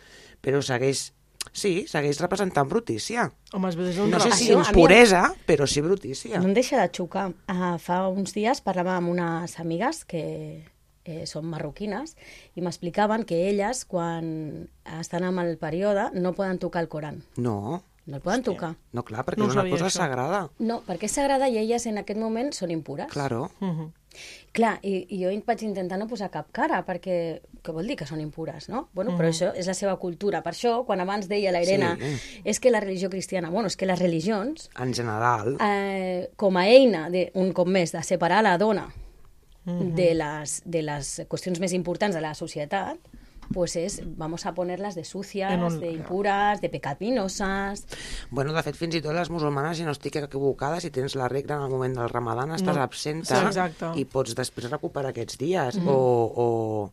Però 0.41 0.63
segueix 0.65 1.11
Sí, 1.53 1.87
segueix 1.87 2.19
representant 2.21 2.69
brutícia. 2.69 3.33
Home, 3.53 3.71
des 3.77 3.97
d'un 3.97 4.11
No 4.11 4.19
sé 4.19 4.31
relat. 4.31 4.39
si 4.39 4.53
impuresa, 4.53 5.35
però 5.47 5.67
sí 5.67 5.81
brutícia. 5.81 6.39
No 6.41 6.49
em 6.49 6.55
deixa 6.55 6.81
de 6.81 6.89
xocar. 6.91 7.29
Uh, 7.49 7.77
fa 7.79 8.09
uns 8.09 8.33
dies 8.35 8.61
parlava 8.61 8.97
amb 8.97 9.11
unes 9.11 9.59
amigues 9.61 10.05
que 10.05 10.65
eh, 11.05 11.27
són 11.27 11.45
marroquines 11.47 12.17
i 12.57 12.63
m'explicaven 12.65 13.25
que 13.29 13.49
elles, 13.51 13.85
quan 13.85 14.69
estan 14.99 15.25
amb 15.25 15.39
el 15.45 15.59
període, 15.59 16.11
no 16.15 16.33
poden 16.33 16.59
tocar 16.59 16.83
el 16.83 16.89
Coran. 16.89 17.23
No, 17.37 17.83
No 18.07 18.17
el 18.17 18.23
poden 18.23 18.43
tocar. 18.43 18.75
no, 18.93 19.03
clar, 19.03 19.25
perquè 19.25 19.39
No 19.41 19.47
és 19.49 19.55
una 19.55 19.69
cosa 19.71 19.87
això. 19.87 19.99
sagrada. 20.03 20.51
No, 20.59 20.83
perquè 20.85 21.05
és 21.05 21.13
sagrada 21.13 21.49
i 21.49 21.57
elles 21.59 21.87
en 21.87 21.97
aquest 21.99 22.19
moment 22.21 22.53
són 22.53 22.71
impures. 22.71 23.09
Claro. 23.13 23.51
Mhm. 23.61 23.93
Clar, 24.53 24.79
i, 24.83 25.07
i 25.11 25.21
jo 25.23 25.31
vaig 25.47 25.63
intentar 25.67 25.99
no 25.99 26.07
posar 26.11 26.31
cap 26.31 26.51
cara, 26.53 26.83
perquè 26.87 27.41
què 27.65 27.73
vol 27.73 27.87
dir 27.87 27.97
que 27.97 28.07
són 28.07 28.21
impures, 28.21 28.69
no? 28.69 28.89
Bueno, 28.95 29.17
però 29.19 29.31
això 29.31 29.53
és 29.57 29.67
la 29.67 29.75
seva 29.75 29.97
cultura. 29.99 30.43
Per 30.43 30.53
això, 30.53 30.85
quan 30.87 31.01
abans 31.01 31.29
deia 31.29 31.53
la 31.53 31.63
Irene, 31.63 31.95
Sí. 31.99 32.41
és 32.45 32.61
que 32.61 32.71
la 32.71 32.81
religió 32.81 33.11
cristiana, 33.11 33.51
bueno, 33.51 33.67
és 33.69 33.77
que 33.77 33.87
les 33.87 33.99
religions, 33.99 34.71
En 34.81 34.93
general, 34.95 35.57
eh, 35.61 36.31
com 36.37 36.57
a 36.57 36.67
eina, 36.69 37.09
de, 37.11 37.31
un 37.35 37.53
cop 37.53 37.67
més, 37.69 37.93
de 37.93 38.03
separar 38.03 38.43
la 38.43 38.59
dona 38.59 38.93
de, 39.65 40.15
les, 40.15 40.63
de 40.65 40.83
les 40.83 41.23
qüestions 41.29 41.59
més 41.61 41.73
importants 41.73 42.15
de 42.15 42.21
la 42.21 42.35
societat, 42.35 42.99
pues 43.55 43.77
es, 43.77 44.03
vamos 44.05 44.45
a 44.47 44.53
ponerlas 44.55 44.95
de 44.97 45.05
sucias, 45.05 45.55
un- 45.57 45.81
de 45.81 45.93
impuras, 45.93 46.61
de 46.61 46.69
pecaminosas... 46.69 47.87
Bueno, 48.31 48.53
de 48.53 48.63
fet, 48.67 48.75
fins 48.77 48.97
i 48.99 49.03
tot 49.05 49.15
les 49.15 49.31
musulmanes, 49.31 49.79
si 49.79 49.85
no 49.87 49.95
estic 49.95 50.17
equivocada, 50.21 50.81
si 50.83 50.91
tens 50.91 51.15
la 51.15 51.29
regla 51.31 51.57
en 51.57 51.63
el 51.69 51.71
moment 51.71 51.95
del 51.97 52.11
ramadan, 52.11 52.51
estàs 52.59 52.75
No. 52.77 52.83
absenta 52.83 53.39
Sí, 53.39 53.47
exacte. 53.47 53.93
i 54.01 54.05
pots 54.05 54.35
després 54.35 54.69
recuperar 54.73 55.15
aquests 55.15 55.39
dies. 55.39 55.79
o, 55.87 55.95
o... 56.35 56.93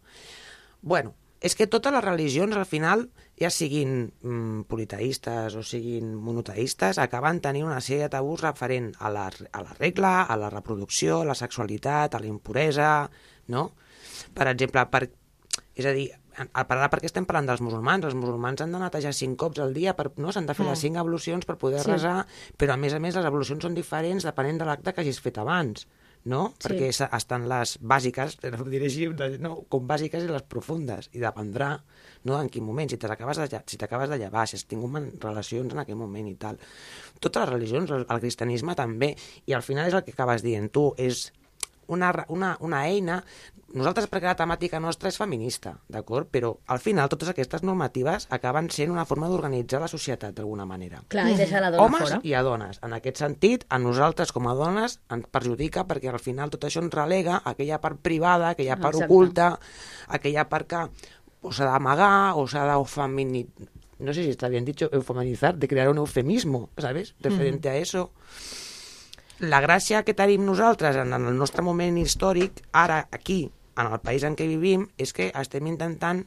Bueno, 0.82 1.15
és 1.41 1.56
que 1.58 1.65
totes 1.65 1.91
les 1.93 2.04
religions, 2.06 2.56
al 2.56 2.67
final, 2.69 3.08
ja 3.41 3.50
siguin 3.50 4.12
mm, 4.21 4.62
politeistes 4.69 5.56
o 5.58 5.63
siguin 5.65 6.13
monoteistes, 6.13 7.00
acaben 7.02 7.41
tenint 7.41 7.65
una 7.65 7.82
sèrie 7.82 8.06
de 8.06 8.13
tabús 8.13 8.43
referent 8.45 8.91
a 9.00 9.10
la, 9.10 9.26
a 9.52 9.63
la 9.65 9.74
regla, 9.80 10.21
a 10.30 10.38
la 10.38 10.52
reproducció, 10.54 11.21
a 11.21 11.26
la 11.26 11.34
sexualitat, 11.36 12.13
a 12.13 12.19
la 12.21 12.30
impuresa, 12.30 13.10
no? 13.50 13.71
Per 14.38 14.47
exemple, 14.54 14.86
per, 14.93 15.08
és 15.74 15.86
a 15.89 15.93
dir, 15.97 16.12
ara 16.38 16.89
perquè 16.91 17.10
estem 17.10 17.26
parlant 17.28 17.50
dels 17.50 17.62
musulmans, 17.63 18.06
els 18.08 18.15
musulmans 18.17 18.62
han 18.63 18.72
de 18.72 18.80
netejar 18.82 19.13
cinc 19.15 19.38
cops 19.39 19.60
al 19.60 19.74
dia, 19.74 19.96
per, 19.98 20.12
no? 20.17 20.32
s'han 20.32 20.48
de 20.48 20.56
fer 20.58 20.67
les 20.67 20.80
cinc 20.80 20.98
ablucions 21.02 21.46
per 21.46 21.58
poder 21.58 21.82
Sí. 21.84 21.91
resar, 21.91 22.26
però 22.58 22.74
a 22.74 22.78
més 22.78 22.94
a 22.94 23.00
més 23.00 23.15
les 23.15 23.26
ablucions 23.26 23.63
són 23.63 23.76
diferents 23.76 24.24
depenent 24.24 24.58
de 24.62 24.65
l'acte 24.65 24.94
que 24.94 25.02
hagis 25.02 25.20
fet 25.20 25.38
abans, 25.38 25.88
no? 26.24 26.54
Sí. 26.60 26.70
Perquè 26.70 26.89
estan 27.17 27.48
les 27.50 27.78
bàsiques, 27.82 28.38
ho 28.46 28.70
diré 28.70 28.86
així, 28.86 29.08
no? 29.39 29.63
com 29.70 29.88
bàsiques 29.88 30.24
i 30.24 30.28
les 30.30 30.44
profundes, 30.44 31.10
i 31.13 31.20
dependrà 31.20 31.82
no? 32.24 32.39
en 32.39 32.50
quin 32.50 32.63
moment, 32.63 32.89
si 32.89 32.98
t'acabes 32.98 33.38
de, 33.38 33.62
si 33.65 33.78
de 33.78 34.17
llevar, 34.17 34.48
si 34.48 34.56
has 34.56 34.65
tingut 34.65 35.24
relacions 35.24 35.74
en 35.74 35.80
aquell 35.80 35.98
moment 35.98 36.28
i 36.28 36.36
tal. 36.36 36.60
Totes 37.20 37.41
les 37.41 37.50
religions, 37.50 37.91
el, 37.91 38.06
el 38.08 38.20
cristianisme 38.20 38.76
també, 38.76 39.15
i 39.46 39.54
al 39.54 39.63
final 39.63 39.88
és 39.88 39.94
el 39.94 40.04
que 40.04 40.13
acabes 40.13 40.44
dient 40.44 40.70
tu, 40.70 40.94
és 40.98 41.32
una, 41.91 42.12
una, 42.30 42.56
una 42.60 42.86
eina... 42.88 43.21
Nosaltres, 43.71 44.10
perquè 44.12 44.27
la 44.27 44.36
temàtica 44.36 44.82
nostra 44.84 45.08
és 45.08 45.15
feminista, 45.15 45.71
d'acord? 45.88 46.27
Però 46.27 46.49
al 46.73 46.82
final 46.84 47.08
totes 47.08 47.30
aquestes 47.32 47.62
normatives 47.63 48.25
acaben 48.36 48.67
sent 48.67 48.91
una 48.91 49.06
forma 49.08 49.30
d'organitzar 49.32 49.80
la 49.80 49.88
societat 49.88 50.36
d'alguna 50.36 50.65
manera. 50.67 50.99
Clar, 51.13 51.30
i 51.32 51.38
deixa 51.39 51.62
la 51.63 51.69
dona 51.71 51.86
Homes 51.86 52.04
fora. 52.04 52.17
i 52.27 52.34
a 52.36 52.41
dones. 52.43 52.82
En 52.84 52.91
aquest 52.97 53.21
sentit, 53.23 53.63
a 53.71 53.80
nosaltres 53.80 54.36
com 54.36 54.49
a 54.51 54.58
dones 54.60 54.97
ens 55.15 55.32
perjudica 55.32 55.86
perquè 55.88 56.12
al 56.12 56.19
final 56.19 56.51
tot 56.51 56.67
això 56.67 56.84
ens 56.84 56.91
relega 56.91 57.39
aquella 57.47 57.80
part 57.80 58.04
privada, 58.04 58.51
aquella 58.51 58.75
part 58.75 58.99
Exacte. 58.99 59.08
oculta, 59.08 59.47
aquella 60.19 60.49
part 60.51 60.67
que 60.67 60.84
o 61.41 61.56
s'ha 61.56 61.71
d'amagar 61.71 62.36
o 62.36 62.43
s'ha 62.51 62.67
d'eufeminizar 62.67 63.71
no 64.01 64.13
sé 64.13 64.23
si 64.23 64.32
está 64.32 64.49
bien 64.49 64.65
dicho 64.65 64.89
eufeminizar, 64.91 65.58
de 65.58 65.67
crear 65.67 65.88
un 65.89 65.99
eufemismo, 65.99 66.69
¿sabes? 66.77 67.13
Referente 67.19 67.69
a 67.69 67.77
eso. 67.77 68.12
La 69.41 69.58
gràcia 69.63 70.04
que 70.06 70.13
tenim 70.13 70.43
nosaltres 70.45 70.99
en 71.01 71.15
el 71.17 71.34
nostre 71.34 71.63
moment 71.65 71.95
històric, 71.97 72.60
ara, 72.77 72.99
aquí, 73.10 73.39
en 73.73 73.88
el 73.88 74.01
país 74.04 74.21
en 74.27 74.36
què 74.38 74.45
vivim, 74.45 74.84
és 75.01 75.15
que 75.17 75.32
estem 75.34 75.65
intentant 75.65 76.19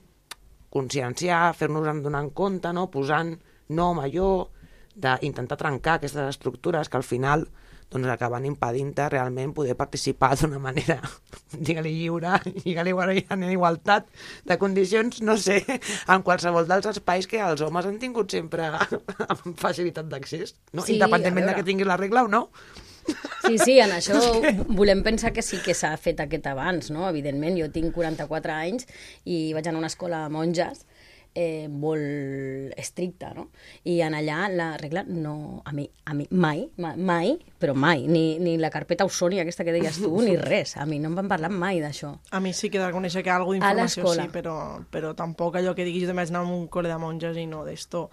conscienciar, 0.74 1.52
fer-nos 1.54 1.86
en 1.86 2.00
donar 2.02 2.24
en 2.24 2.32
compte, 2.34 2.72
no? 2.74 2.88
posant 2.90 3.36
nom 3.70 4.00
allò, 4.02 4.48
d'intentar 4.98 5.58
trencar 5.60 6.00
aquestes 6.00 6.34
estructures 6.34 6.90
que 6.90 6.98
al 6.98 7.06
final 7.06 7.46
doncs 7.94 8.10
acaben 8.10 8.48
impedint 8.48 8.90
realment 9.12 9.52
poder 9.54 9.76
participar 9.78 10.32
d'una 10.40 10.58
manera, 10.58 10.96
digue-li 11.68 11.92
lliure, 12.00 12.40
digue-li 12.64 12.94
en 13.30 13.44
igualtat 13.46 14.08
de 14.42 14.56
condicions, 14.58 15.20
no 15.22 15.36
sé, 15.38 15.60
en 16.08 16.26
qualsevol 16.26 16.66
dels 16.66 16.90
espais 16.90 17.28
que 17.30 17.38
els 17.38 17.62
homes 17.62 17.86
han 17.86 18.00
tingut 18.02 18.34
sempre 18.34 18.72
amb 19.36 19.54
facilitat 19.60 20.10
d'accés, 20.10 20.56
no? 20.72 20.82
Sí, 20.82 20.96
independentment 20.98 21.52
de 21.52 21.54
que 21.60 21.66
tinguis 21.70 21.86
la 21.86 22.00
regla 22.00 22.24
o 22.26 22.32
no. 22.32 22.48
Sí, 23.44 23.58
sí, 23.58 23.78
en 23.82 23.92
això 23.98 24.20
volem 24.72 25.02
pensar 25.06 25.34
que 25.36 25.44
sí 25.44 25.60
que 25.64 25.76
s'ha 25.76 25.94
fet 26.00 26.22
aquest 26.24 26.46
abans, 26.50 26.90
no? 26.94 27.08
Evidentment, 27.08 27.58
jo 27.60 27.70
tinc 27.72 27.94
44 27.96 28.56
anys 28.56 28.88
i 29.24 29.52
vaig 29.56 29.68
anar 29.68 29.82
a 29.82 29.84
una 29.84 29.92
escola 29.92 30.24
de 30.24 30.34
monges 30.34 30.86
eh, 31.34 31.66
molt 31.68 32.72
estricta, 32.78 33.32
no? 33.34 33.48
I 33.90 33.98
en 34.06 34.14
allà 34.14 34.46
la 34.48 34.68
regla 34.78 35.02
no... 35.06 35.62
A 35.66 35.72
mi, 35.74 35.88
a 36.06 36.14
mi 36.14 36.26
mai, 36.30 36.62
mai, 36.78 37.34
però 37.58 37.74
mai, 37.74 38.06
ni, 38.06 38.38
ni 38.38 38.54
la 38.62 38.70
carpeta 38.70 39.04
Ausònia 39.04 39.42
aquesta 39.42 39.66
que 39.66 39.74
deies 39.74 39.98
tu, 40.00 40.12
ni 40.22 40.36
res. 40.40 40.76
A 40.78 40.86
mi 40.86 41.00
no 41.02 41.10
em 41.10 41.18
van 41.18 41.28
parlar 41.28 41.50
mai 41.50 41.82
d'això. 41.82 42.14
A 42.30 42.40
mi 42.40 42.54
sí 42.54 42.70
que 42.70 42.78
he 42.78 42.84
de 42.84 42.86
reconèixer 42.86 43.24
que 43.26 43.34
algo 43.34 43.52
A 43.52 43.58
d'informació 43.58 44.14
sí, 44.14 44.28
però, 44.32 44.56
però 44.94 45.12
tampoc 45.18 45.58
allò 45.58 45.74
que 45.74 45.86
diguis, 45.86 46.06
jo 46.06 46.12
també 46.12 46.22
vaig 46.22 46.32
anar 46.32 46.46
a 46.46 46.54
un 46.54 46.68
col·le 46.70 46.92
de 46.92 47.02
monges 47.02 47.36
i 47.40 47.48
no 47.50 47.66
d'esto. 47.66 48.08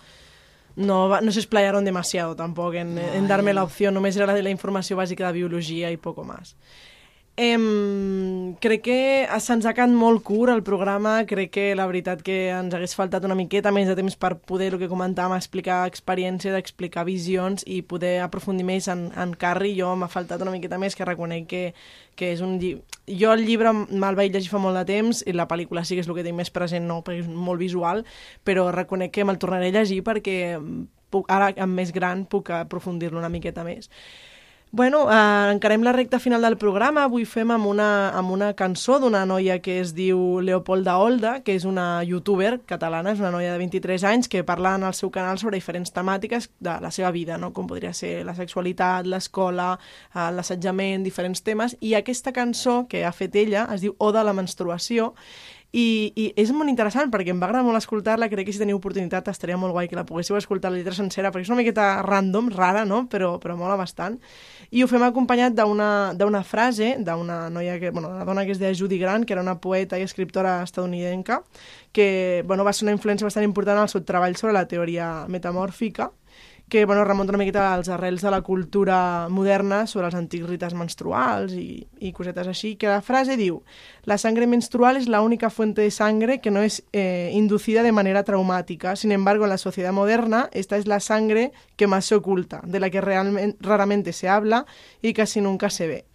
No, 0.75 1.21
no 1.21 1.31
se 1.31 1.39
explayaron 1.39 1.85
demasiado 1.85 2.35
tampoco 2.35 2.73
en, 2.73 2.97
en 2.97 3.27
darme 3.27 3.53
la 3.53 3.63
opción, 3.63 3.93
només 3.93 4.15
era 4.15 4.25
la 4.25 4.33
de 4.33 4.43
la 4.43 4.53
informació 4.53 4.95
bàsica 4.97 5.27
de 5.27 5.33
biologia 5.33 5.91
i 5.91 5.97
poco 5.97 6.23
más. 6.23 6.55
Em, 7.41 8.53
crec 8.61 8.83
que 8.85 8.95
se'ns 9.41 9.65
ha 9.65 9.71
quedat 9.73 9.89
molt 9.97 10.21
curt 10.21 10.51
el 10.53 10.59
programa, 10.61 11.13
crec 11.25 11.49
que 11.55 11.63
la 11.73 11.87
veritat 11.89 12.19
que 12.21 12.35
ens 12.53 12.75
hagués 12.77 12.93
faltat 12.93 13.25
una 13.25 13.37
miqueta 13.39 13.71
més 13.73 13.89
de 13.89 13.95
temps 13.97 14.13
per 14.13 14.35
poder, 14.51 14.67
el 14.75 14.77
que 14.77 14.89
comentàvem, 14.91 15.33
explicar 15.41 15.79
experiència, 15.89 16.53
d'explicar 16.53 17.01
visions 17.07 17.65
i 17.65 17.79
poder 17.81 18.19
aprofundir 18.21 18.67
més 18.67 18.91
en, 18.93 19.07
en 19.17 19.33
Carri. 19.33 19.73
Jo 19.79 19.95
m'ha 19.97 20.11
faltat 20.11 20.45
una 20.45 20.53
miqueta 20.53 20.77
més, 20.77 20.93
que 20.93 21.09
reconec 21.09 21.49
que, 21.49 21.65
que 22.13 22.29
és 22.35 22.45
un 22.45 22.59
llibre... 22.61 22.85
Jo 23.09 23.33
el 23.33 23.41
llibre 23.49 23.73
me'l 23.73 24.21
vaig 24.21 24.37
llegir 24.37 24.53
fa 24.53 24.61
molt 24.61 24.77
de 24.77 24.85
temps 24.93 25.25
i 25.25 25.33
la 25.33 25.49
pel·lícula 25.49 25.81
sí 25.81 25.97
que 25.97 26.05
és 26.05 26.13
el 26.13 26.21
que 26.21 26.29
tinc 26.29 26.37
més 26.37 26.53
present, 26.53 26.85
no, 26.85 27.01
perquè 27.01 27.25
és 27.25 27.35
molt 27.49 27.57
visual, 27.57 28.05
però 28.45 28.69
reconec 28.69 29.17
que 29.17 29.25
me'l 29.25 29.41
tornaré 29.41 29.73
a 29.73 29.79
llegir 29.81 30.03
perquè 30.05 30.37
puc, 31.09 31.25
ara, 31.33 31.49
amb 31.57 31.73
més 31.73 31.89
gran, 31.89 32.27
puc 32.29 32.53
aprofundir-lo 32.61 33.17
una 33.17 33.33
miqueta 33.33 33.65
més. 33.65 33.89
Bueno, 34.73 35.11
eh, 35.11 35.51
encarem 35.51 35.83
la 35.83 35.91
recta 35.91 36.17
final 36.17 36.41
del 36.41 36.55
programa. 36.55 37.03
Avui 37.03 37.25
fem 37.27 37.49
amb 37.51 37.67
una, 37.67 37.87
amb 38.15 38.31
una 38.31 38.53
cançó 38.55 39.01
d'una 39.03 39.25
noia 39.27 39.57
que 39.59 39.81
es 39.81 39.91
diu 39.91 40.39
Leopolda 40.39 40.93
Olda, 40.95 41.33
que 41.43 41.57
és 41.59 41.65
una 41.67 42.05
youtuber 42.07 42.53
catalana, 42.69 43.11
és 43.11 43.19
una 43.19 43.33
noia 43.35 43.51
de 43.51 43.59
23 43.59 44.05
anys 44.07 44.31
que 44.31 44.45
parla 44.47 44.77
en 44.79 44.87
el 44.87 44.95
seu 44.95 45.11
canal 45.11 45.41
sobre 45.43 45.59
diferents 45.59 45.91
temàtiques 45.91 46.47
de 46.63 46.77
la 46.79 46.91
seva 46.95 47.11
vida, 47.11 47.35
no? 47.37 47.51
com 47.51 47.67
podria 47.67 47.91
ser 47.91 48.23
la 48.23 48.31
sexualitat, 48.37 49.11
l'escola, 49.11 49.73
eh, 50.15 50.29
l'assetjament, 50.31 51.03
diferents 51.03 51.43
temes. 51.43 51.75
I 51.81 51.97
aquesta 51.99 52.31
cançó 52.31 52.85
que 52.87 53.03
ha 53.03 53.11
fet 53.11 53.35
ella 53.35 53.67
es 53.75 53.83
diu 53.83 53.99
Oda 53.99 54.23
a 54.23 54.29
la 54.29 54.37
menstruació 54.39 55.11
i, 55.71 56.11
i 56.19 56.25
és 56.35 56.49
molt 56.51 56.67
interessant 56.67 57.07
perquè 57.11 57.31
em 57.31 57.39
va 57.39 57.47
agradar 57.47 57.63
molt 57.63 57.79
escoltar-la, 57.79 58.27
crec 58.31 58.49
que 58.49 58.55
si 58.55 58.59
teniu 58.59 58.75
oportunitat 58.75 59.29
estaria 59.31 59.55
molt 59.59 59.71
guai 59.71 59.87
que 59.87 59.95
la 59.95 60.03
poguéssiu 60.07 60.35
escoltar 60.35 60.71
la 60.71 60.81
lletra 60.81 60.95
sencera 60.97 61.31
perquè 61.31 61.47
és 61.47 61.51
una 61.51 61.61
miqueta 61.61 61.85
random, 62.03 62.49
rara, 62.51 62.83
no? 62.85 63.05
però, 63.11 63.37
però 63.39 63.55
mola 63.55 63.77
bastant. 63.79 64.19
I 64.71 64.83
ho 64.83 64.89
fem 64.91 65.03
acompanyat 65.07 65.55
d'una 65.55 66.43
frase 66.47 66.97
d'una 66.99 67.45
noia 67.49 67.77
que, 67.79 67.91
bueno, 67.95 68.11
una 68.11 68.27
dona 68.27 68.43
que 68.45 68.51
es 68.51 68.59
deia 68.59 68.75
Judy 68.75 68.99
Grant, 68.99 69.25
que 69.25 69.35
era 69.35 69.43
una 69.43 69.59
poeta 69.63 69.99
i 69.99 70.03
escriptora 70.03 70.59
estadounidenca, 70.63 71.41
que 71.95 72.43
bueno, 72.45 72.67
va 72.67 72.73
ser 72.75 72.87
una 72.89 72.95
influència 72.95 73.27
bastant 73.27 73.47
important 73.47 73.79
el 73.79 73.91
seu 73.91 74.03
treball 74.03 74.35
sobre 74.35 74.55
la 74.59 74.67
teoria 74.67 75.25
metamòrfica, 75.31 76.11
que 76.71 76.85
bueno, 76.85 77.03
remunta 77.03 77.31
una 77.31 77.37
miqueta 77.37 77.73
als 77.73 77.89
arrels 77.89 78.21
de 78.21 78.31
la 78.31 78.41
cultura 78.41 79.27
moderna 79.27 79.81
sobre 79.91 80.07
els 80.07 80.15
antics 80.15 80.47
rites 80.47 80.71
menstruals 80.71 81.51
i, 81.51 81.89
y 81.99 82.13
cosetes 82.15 82.47
així, 82.47 82.77
que 82.79 82.87
la 82.87 83.01
frase 83.03 83.35
diu 83.35 83.57
La 84.07 84.15
sangre 84.17 84.47
menstrual 84.47 84.95
es 84.95 85.09
la 85.11 85.19
única 85.19 85.49
fuente 85.49 85.81
de 85.81 85.91
sangre 85.91 86.39
que 86.39 86.49
no 86.49 86.61
es 86.61 86.85
eh, 86.93 87.29
inducida 87.33 87.83
de 87.83 87.91
manera 87.91 88.23
traumática. 88.23 88.95
Sin 88.95 89.11
embargo, 89.11 89.43
en 89.43 89.49
la 89.49 89.57
sociedad 89.57 89.91
moderna, 89.91 90.47
esta 90.53 90.77
es 90.77 90.87
la 90.87 91.01
sangre 91.01 91.51
que 91.75 91.87
más 91.87 92.05
se 92.05 92.15
oculta, 92.15 92.61
de 92.63 92.79
la 92.79 92.89
que 92.89 93.01
realmente, 93.01 93.57
raramente 93.59 94.13
se 94.13 94.29
habla 94.29 94.65
y 95.01 95.11
casi 95.11 95.41
nunca 95.41 95.69
se 95.69 95.87
ve. 95.87 96.05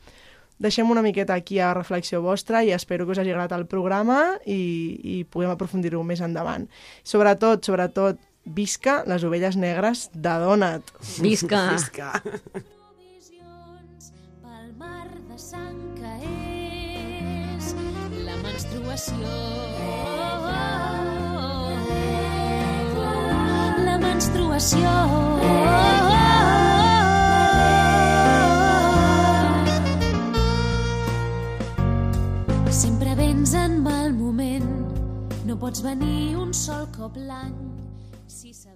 Deixem 0.59 0.89
una 0.91 1.03
miqueta 1.03 1.35
aquí 1.35 1.59
a 1.61 1.75
reflexió 1.75 2.23
vostra 2.25 2.63
i 2.65 2.73
espero 2.73 3.05
que 3.05 3.13
us 3.13 3.19
hagi 3.21 3.35
agradat 3.35 3.59
el 3.59 3.67
programa 3.69 4.39
i, 4.49 4.97
i 5.05 5.17
puguem 5.29 5.53
aprofundir-ho 5.53 6.01
més 6.01 6.25
endavant. 6.25 6.65
Sobretot, 7.05 7.61
sobretot, 7.69 8.17
visca 8.47 9.03
les 9.07 9.25
ovelles 9.27 9.57
negres 9.59 10.09
de 10.15 10.39
Donat. 10.43 10.93
Visca! 11.21 11.73
Visca. 11.75 12.13
pel 14.43 14.73
mar 14.79 15.09
de 15.29 15.39
sang 15.39 15.81
que 15.99 16.13
és 17.59 17.75
la 18.25 18.37
menstruació. 18.45 19.35
La 20.47 20.67
la 23.85 23.99
menstruació. 23.99 24.91
Sempre 32.71 33.15
vens 33.15 33.55
en 33.55 33.83
mal 33.83 34.13
moment, 34.13 34.69
no 35.47 35.57
pots 35.59 35.83
venir 35.83 36.37
un 36.37 36.55
sol 36.55 36.87
cop 36.97 37.17
l'any. 37.17 37.76
Si 38.37 38.53
sabessis... 38.53 38.76